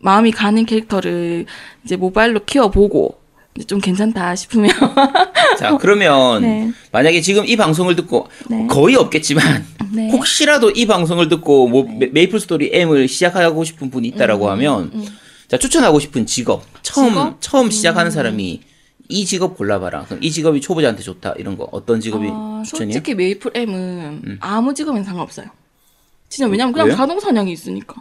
[0.00, 1.46] 마음이 가는 캐릭터를
[1.84, 3.18] 이제 모바일로 키워보고
[3.56, 4.70] 이제 좀 괜찮다 싶으면
[5.58, 6.70] 자 그러면 네.
[6.92, 8.66] 만약에 지금 이 방송을 듣고 네.
[8.66, 10.10] 거의 없겠지만 네.
[10.10, 14.90] 혹시라도 이 방송을 듣고 뭐 메- 메이플 스토리 M을 시작하고 싶은 분이 있다라고 하면
[15.50, 17.26] 자 추천하고 싶은 직업 처음 음, 직업?
[17.28, 17.36] 음.
[17.40, 18.60] 처음 시작하는 사람이
[19.08, 20.04] 이 직업 골라봐라.
[20.04, 22.92] 그럼 이 직업이 초보자한테 좋다 이런 거 어떤 직업이 아, 추천이에요?
[22.92, 25.46] 솔직히 메이플 M은 아무 직업엔 상관없어요.
[26.28, 26.96] 진짜 왜냐면 그냥 왜요?
[26.96, 27.96] 자동 사냥이 있으니까.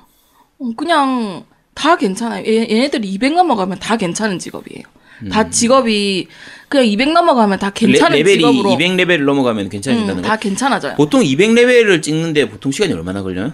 [0.60, 1.44] 어, 그냥
[1.74, 2.46] 다 괜찮아요.
[2.46, 4.84] 얘, 얘네들이 200 넘어가면 다 괜찮은 직업이에요.
[5.32, 6.28] 다 직업이
[6.70, 10.28] 그냥 200 넘어가면 다 괜찮은 레, 벨이 직업으로 200 레벨을 넘어가면 괜찮아진다는 음, 거.
[10.28, 10.96] 다 괜찮아져요.
[10.96, 13.54] 보통 200 레벨을 찍는데 보통 시간이 얼마나 걸려요?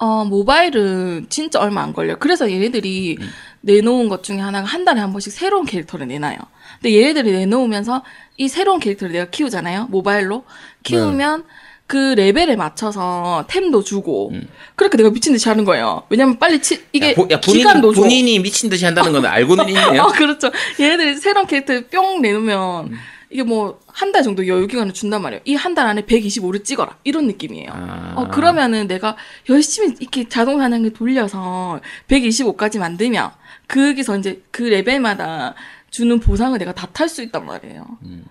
[0.00, 2.16] 어, 모바일은 진짜 얼마 안 걸려요.
[2.20, 3.28] 그래서 얘네들이 음.
[3.62, 6.38] 내놓은 것 중에 하나가 한 달에 한 번씩 새로운 캐릭터를 내놔요.
[6.80, 8.04] 근데 얘네들이 내놓으면서
[8.36, 9.88] 이 새로운 캐릭터를 내가 키우잖아요.
[9.90, 10.44] 모바일로.
[10.84, 11.42] 키우면
[11.88, 14.30] 그 레벨에 맞춰서 템도 주고.
[14.76, 16.04] 그렇게 내가 미친 듯이 하는 거예요.
[16.10, 17.10] 왜냐면 빨리 치, 이게 음.
[17.10, 18.00] 야, 보- 야, 본인, 기간도 줘.
[18.02, 20.02] 본인이 미친 듯이 한다는 건 알고는 있네요.
[20.04, 20.52] 어, 그렇죠.
[20.78, 22.98] 얘네들이 새로운 캐릭터를 뿅 내놓으면 음.
[23.30, 25.42] 이게 뭐 한 달 정도 여유 기간을 준단 말이에요.
[25.44, 26.96] 이 한 달 안에 125를 찍어라.
[27.04, 27.68] 이런 느낌이에요.
[27.72, 28.12] 아.
[28.16, 29.16] 어, 그러면은 내가
[29.48, 33.30] 열심히 이렇게 자동 사냥을 돌려서 125까지 만들면
[33.68, 35.54] 거기서 이제 그 레벨마다
[35.90, 37.86] 주는 보상을 내가 다 탈 수 있단 말이에요.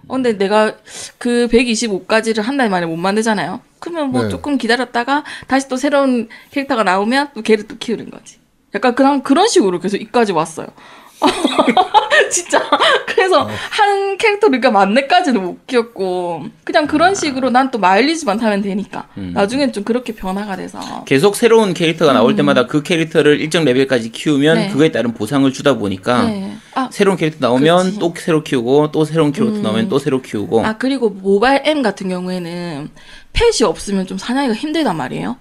[0.08, 0.76] 어, 근데 내가
[1.18, 3.62] 그 125까지를 한 달 만에 못 만들잖아요.
[3.80, 4.30] 그러면 뭐 네.
[4.30, 8.38] 조금 기다렸다가 다시 또 새로운 캐릭터가 나오면 또 걔를 또 키우는 거지.
[8.76, 10.68] 약간 그런 그런 식으로 계속 이까지 왔어요.
[12.32, 12.62] 진짜
[13.06, 13.48] 그래서 어.
[13.70, 19.32] 한 캐릭터를 그러니까 만렙까지는 못 키웠고 그냥 그런 식으로 난 또 마일리지만 타면 되니까 음.
[19.34, 24.58] 나중엔 좀 그렇게 변화가 돼서 계속 새로운 캐릭터가 나올 때마다 그 캐릭터를 일정 레벨까지 키우면
[24.58, 24.62] 음.
[24.62, 24.70] 네.
[24.70, 26.56] 그거에 따른 보상을 주다 보니까 네.
[26.76, 28.00] 아, 새로운 캐릭터 나오면 그치.
[28.00, 32.08] 또 새로 키우고 또 새로운 캐릭터 나오면 또 새로 키우고 아 그리고 모바일 M 같은
[32.08, 32.90] 경우에는
[33.34, 35.36] 펫이 없으면 좀 사냥이가 힘들단 말이에요.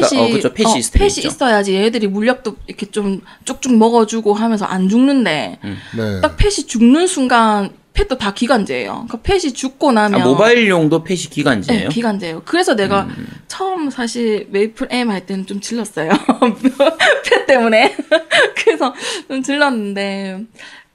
[0.00, 0.52] 펫이 그러니까, 어, 그쵸.
[0.54, 1.26] 펫이 있을 때 펫이.
[1.26, 5.58] 있어야지 얘들이 물약도 이렇게 좀 쭉쭉 먹어주고 하면서 안 죽는데
[5.96, 6.20] 네.
[6.20, 9.06] 딱 펫이 죽는 순간 펫도 다 기간제예요.
[9.06, 11.82] 그러니까 펫이 죽고 아, 나면 모바일용도 펫이 기간제예요.
[11.82, 11.88] 음.
[11.88, 12.42] 네, 기간제예요.
[12.44, 13.06] 그래서 내가
[13.48, 16.08] 처음 사실 메이플 M 할 때는 좀 질렀어요.
[17.24, 17.94] 펫 때문에.
[18.56, 18.94] 그래서
[19.28, 20.44] 좀 질렀는데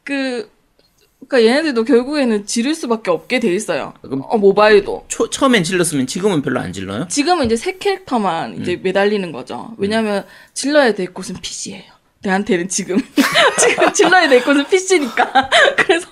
[0.03, 0.49] 그
[1.27, 3.93] 그러니까 얘네들도 결국에는 지를 수밖에 없게 돼 있어요.
[4.01, 5.05] 그럼- 어, 모바일도.
[5.09, 7.07] 초, 처음엔 질렀으면 지금은 별로 안 질러요?
[7.09, 8.61] 지금은 이제 새 캐릭터만 음.
[8.61, 9.73] 이제 매달리는 거죠.
[9.77, 11.83] 왜냐면 질러야 될 곳은 PC예요.
[12.23, 12.97] 내한테는 지금
[13.59, 16.07] 지금 질러야 될 곳은 PC니까 그래서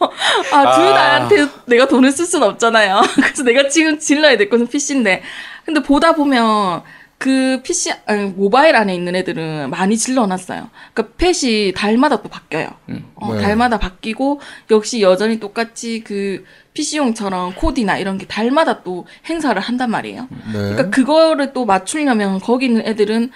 [0.51, 0.93] 아둘 아.
[0.93, 3.01] 다한테 내가 돈을 쓸 수는 없잖아요.
[3.15, 5.23] 그래서 내가 지금 질러야 될 곳은 PC인데
[5.65, 6.83] 근데 보다 보면
[7.17, 10.69] 그 PC 아니, 모바일 안에 있는 애들은 많이 질러놨어요.
[10.93, 12.69] 그러니까 펫이 달마다 또 바뀌어요.
[13.15, 13.41] 어, 네.
[13.41, 14.41] 달마다 바뀌고
[14.71, 16.43] 역시 여전히 똑같이 그
[16.73, 20.27] PC용처럼 코디나 이런 게 달마다 또 행사를 한단 말이에요.
[20.29, 20.51] 네.
[20.53, 23.31] 그러니까 그거를 또 맞추려면 거기 있는 애들은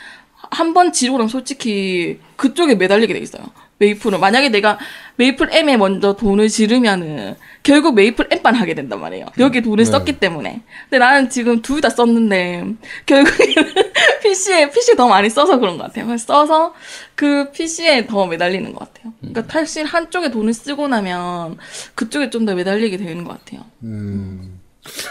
[0.52, 3.44] 한 번 지르면 솔직히 그쪽에 매달리게 돼 있어요.
[3.80, 4.78] 메이플은 만약에 내가
[5.16, 9.26] 메이플 M에 먼저 돈을 지르면은 결국 메이플 M만 하게 된단 말이에요.
[9.40, 9.92] 여기 돈을 네.
[9.92, 10.62] 썼기 때문에.
[10.84, 12.66] 근데 나는 지금 둘 다 썼는데
[13.06, 13.74] 결국에는
[14.24, 16.18] PC에 PC 더 많이 써서 그런 것 같아요.
[16.18, 16.74] 써서
[17.16, 19.14] 그 PC에 더 매달리는 것 같아요.
[19.20, 21.58] 그러니까 사실 한쪽에 돈을 쓰고 나면
[21.96, 23.66] 그쪽에 좀 더 매달리게 되는 것 같아요.
[23.84, 24.60] 음.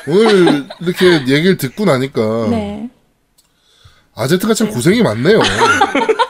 [0.06, 2.88] 오늘 이렇게 얘기를 듣고 나니까 네.
[4.14, 5.40] 아제트가 참 고생이 많네요.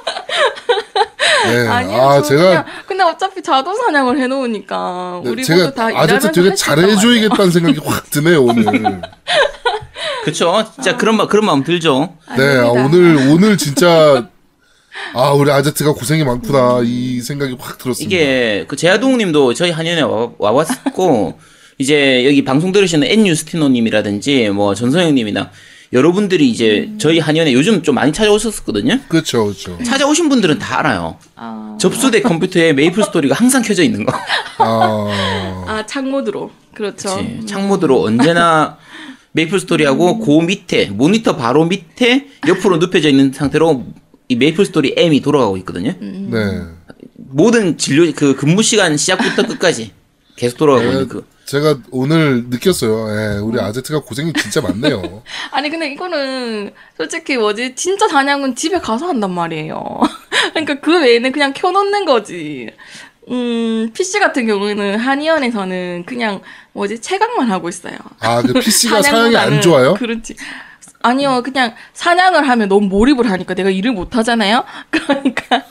[1.65, 1.69] 네.
[1.69, 2.01] 아니요.
[2.01, 6.33] 아, 저 제가 그냥, 근데 어차피 자동 사냥을 해놓으니까 네, 우리 제가 다 아제트 일하면서
[6.33, 6.55] 되게.
[6.55, 9.01] 잘해줘야겠다는 생각이 확 드네요, 오늘.
[10.25, 10.65] 그쵸?
[10.75, 12.15] 진짜 그런 마 그런 마음 들죠.
[12.37, 12.67] 네, 아.
[12.69, 14.29] 오늘, 오늘 진짜,
[15.15, 18.15] 아, 우리 아제트가 고생이 많구나, 이 생각이 확 들었습니다.
[18.15, 21.39] 이게 그 제아동님도 저희 한의원에 와, 와왔고
[21.79, 25.51] 이제 여기 방송 들으시는 엔유스티노님이라든지 뭐 전소영님이나
[25.93, 29.01] 여러분들이 이제 저희 한의원에 요즘 좀 많이 찾아오셨었거든요.
[29.09, 29.79] 그렇죠, 그렇죠.
[29.83, 31.19] 찾아오신 분들은 다 알아요.
[31.35, 34.13] 아, 접수대 컴퓨터에 메이플 스토리가 항상 켜져 있는 거.
[34.59, 37.17] 아, 아 창모드로 그렇죠.
[37.17, 37.47] 그치.
[37.47, 38.77] 창모드로 언제나
[39.33, 43.87] 메이플 스토리하고 그 밑에 모니터 바로 밑에 옆으로 눕혀져 있는 상태로
[44.29, 45.95] 이 메이플 스토리 M이 돌아가고 있거든요.
[46.03, 46.29] 음.
[46.31, 46.95] 네.
[47.15, 49.93] 모든 진료 그 근무 시간 시작부터 끝까지
[50.37, 53.09] 계속 돌아가고 네, 있는 그 제가 오늘 느꼈어요.
[53.09, 55.23] 예, 우리 아제트가 고생이 진짜 많네요.
[55.51, 60.01] 아니 근데 이거는 솔직히 뭐지 진짜 사냥은 집에 가서 한단 말이에요.
[60.53, 62.69] 그러니까 그 외에는 그냥 켜놓는 거지.
[63.31, 66.43] 음 PC 같은 경우에는 한의원에서는 그냥
[66.75, 67.97] 뭐지 채광만 하고 있어요.
[68.21, 69.95] 아, 그 PC가 사양이 안 좋아요?
[69.95, 70.37] 그렇지.
[71.01, 74.65] 아니요, 그냥 사냥을 하면 너무 몰입을 하니까 내가 일을 못 하잖아요.
[74.91, 75.63] 그러니까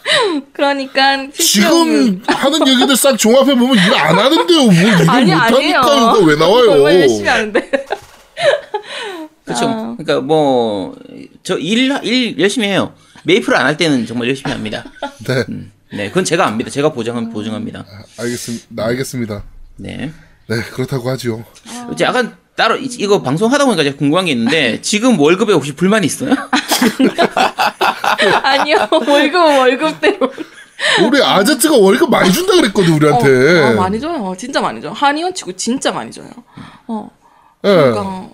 [0.54, 4.64] 그러니까 지금 하는 얘기들 싹 종합해 보면 일 안 하는데요.
[4.64, 5.78] 뭐 일을 아니 못 아니에요.
[5.80, 7.02] 하니까 이거 왜 얼마나 나와요?
[7.02, 7.72] 열심히 하는데.
[9.46, 9.66] 그렇죠.
[9.68, 9.96] 아.
[9.98, 10.96] 그러니까 뭐
[11.44, 12.94] 저 일일 열심히 해요.
[13.24, 14.84] 메이플을 안할 때는 정말 열심히 합니다.
[15.26, 15.46] 네,
[15.94, 16.70] 네, 그건 제가 압니다.
[16.70, 17.86] 제가 보장 보증합니다.
[18.20, 18.86] 알겠습니다.
[18.86, 19.44] 알겠습니다.
[19.78, 20.12] 네.
[20.48, 21.44] 네, 그렇다고 하죠.
[21.92, 25.76] 이제 약간 따로 이- 이거 방송 하다 보니까 제가 궁금한 게 있는데 지금 월급에 혹시
[25.76, 26.34] 불만이 있어요?
[28.44, 30.32] 아니요, 월급 월급대로.
[31.04, 33.62] 우리 아제트가 월급 많이 준다 그랬거든 우리한테.
[33.62, 34.34] 어, 아, 많이 줘요.
[34.38, 34.92] 진짜 많이 줘요.
[34.94, 36.30] 한의원 치고 진짜 많이 줘요.
[36.88, 37.10] 어.
[37.66, 37.70] 예.
[37.70, 38.30] 그러니까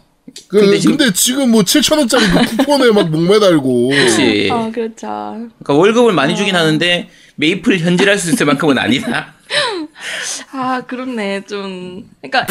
[0.47, 3.89] 그, 근데, 근데 지금, 지금- 뭐 7천 원짜리 그 쿠폰에 막 목매달고.
[3.89, 4.49] 그렇지.
[4.51, 5.07] 아, 그렇죠.
[5.07, 9.32] 그러니까 월급을 많이 주긴 하는데 메이플 현질할 수 있을 만큼은 아니다.
[10.51, 11.45] 아, 그렇네.
[11.45, 12.45] 좀 그러니까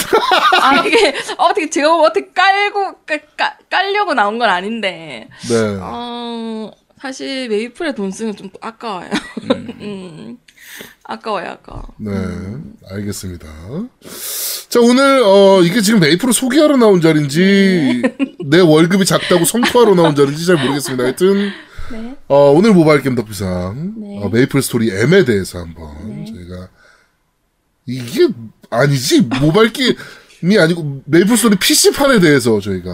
[0.60, 5.28] 아, 이게 어떻게 제가 뭐 어떻게 깔고 깔, 깔, 깔려고 나온 건 아닌데.
[5.48, 5.78] 네.
[5.80, 9.10] 어, 사실 메이플에 돈 쓰면 좀 아까워요.
[9.50, 10.38] 음.
[11.04, 11.82] 아까워요, 아까워.
[11.98, 12.12] 네,
[12.90, 13.46] 알겠습니다.
[14.68, 18.02] 자, 오늘, 어, 이게 지금 메이플을 소개하러 나온 자리인지,
[18.46, 21.04] 내 월급이 작다고 성토하러 나온 자리인지 잘 모르겠습니다.
[21.04, 21.50] 하여튼,
[21.90, 22.16] 네.
[22.28, 24.20] 어, 오늘 모바일 겜덕비상, 네.
[24.22, 26.68] 어, 메이플 스토리 M에 대해서 한번 저희가,
[27.86, 28.28] 이게
[28.70, 32.90] 아니지, 모바일 게임이 아니고, 메이플 스토리 PC판에 대해서 저희가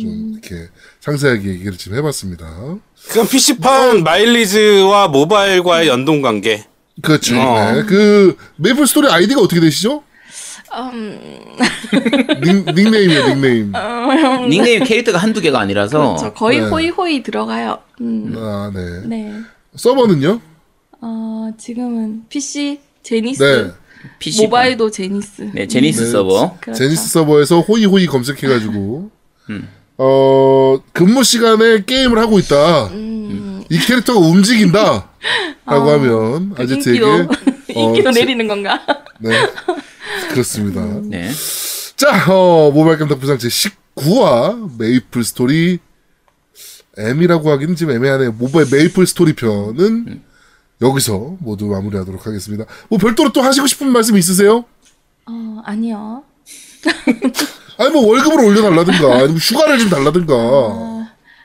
[0.00, 0.68] 좀 이렇게
[1.00, 2.46] 상세하게 얘기를 좀 해봤습니다.
[3.10, 6.64] 그럼 PC판 마일리지와 모바일과의 연동 관계.
[7.02, 7.38] 그렇죠.
[7.38, 7.72] 어.
[7.72, 7.82] 네.
[7.84, 10.02] 그, 메이플 스토리 아이디가 어떻게 되시죠?
[10.74, 11.18] 음,
[12.42, 13.72] 닉, 닉네임이에요, 닉네임.
[14.48, 16.32] 닉네임 캐릭터가 한두 개가 아니라서 그렇죠.
[16.34, 16.66] 거의 네.
[16.68, 17.78] 호이호이 들어가요.
[18.00, 18.34] 음.
[18.38, 19.02] 아, 네.
[19.06, 19.34] 네.
[19.76, 20.40] 서버는요?
[21.02, 23.72] 어, 지금은 PC 제니스 네.
[24.18, 25.50] PC 모바일도 제니스.
[25.54, 26.10] 네, 제니스 네.
[26.10, 26.56] 서버.
[26.60, 26.78] 그렇죠.
[26.78, 29.10] 제니스 서버에서 호이호이 검색해가지고,
[29.50, 29.68] 음.
[29.98, 32.86] 어, 근무 시간에 게임을 하고 있다.
[32.88, 35.10] 음, 이 캐릭터가 움직인다.
[35.66, 37.34] 라고 아, 하면, 그 아제트에게, 인기도
[37.68, 38.80] 인기도 어, 제- 내리는 건가?
[39.20, 39.30] 네.
[40.30, 40.84] 그렇습니다.
[41.04, 41.30] 네.
[41.96, 45.78] 자, 어, 모바일 겜덕비상 제 19화 메이플 스토리
[46.98, 48.32] M이라고 하기는 좀 애매하네요.
[48.32, 50.22] 모바일 메이플 스토리 편은
[50.92, 52.64] 여기서 모두 마무리하도록 하겠습니다.
[52.88, 54.64] 뭐 별도로 또 하시고 싶은 말씀 있으세요?
[55.26, 56.22] 어, 아니요.
[57.78, 60.34] 아니 뭐 월급을 올려달라든가 아니면 휴가를 좀 달라든가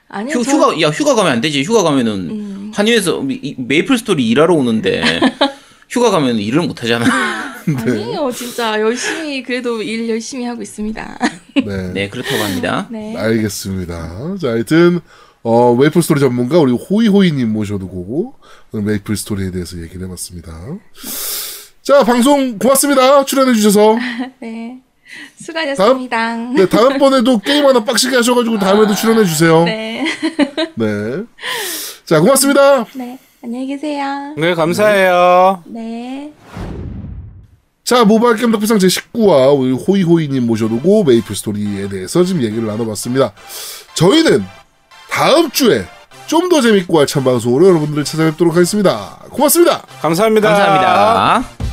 [0.09, 0.35] 아니요.
[0.37, 1.63] 휴, 저- 휴가 야 휴가 가면 안 되지.
[1.63, 2.71] 휴가 가면은 음.
[2.73, 5.01] 한의원에서 이- 메이플 스토리 일하러 오는데
[5.89, 7.05] 휴가 가면 일을 못 하잖아.
[7.67, 8.31] 아니에요.
[8.31, 11.19] 진짜 열심히 그래도 일 열심히 하고 있습니다.
[11.65, 12.87] 네, 네, 그렇다고 합니다.
[12.89, 13.15] 네.
[13.17, 14.37] 알겠습니다.
[14.41, 14.99] 자 하여튼
[15.49, 18.33] 어, 메이플 스토리 전문가 우리 호이호이님 모셔두고
[18.73, 20.51] 오늘 메이플 스토리에 대해서 얘기를 해봤습니다.
[21.81, 23.23] 자 방송 고맙습니다.
[23.23, 23.95] 출연해주셔서
[24.41, 24.81] 네.
[25.39, 26.35] 수고하셨습니다.
[26.51, 29.63] 네, 다음번에도 게임 하나 빡시게 하셔가지고 다음에도 출연해 주세요.
[29.63, 30.03] 네.
[30.75, 31.23] 네.
[32.03, 32.83] 자, 고맙습니다.
[32.95, 33.17] 네.
[33.41, 34.35] 안녕히 계세요.
[34.37, 35.63] 네, 감사해요.
[35.67, 36.33] 네.
[37.85, 43.31] 자, 모바일 게임 덕비상 제19화 우리 호이호이님 모셔두고 메이플 스토리에 대해서 지금 얘기를 나눠봤습니다.
[43.93, 44.43] 저희는
[45.09, 45.85] 다음 주에
[46.27, 49.17] 좀 더 재밌고 알찬 방송으로 여러분들을 찾아뵙도록 하겠습니다.
[49.29, 49.81] 고맙습니다.
[50.01, 50.49] 감사합니다.
[50.49, 51.66] 감사합니다.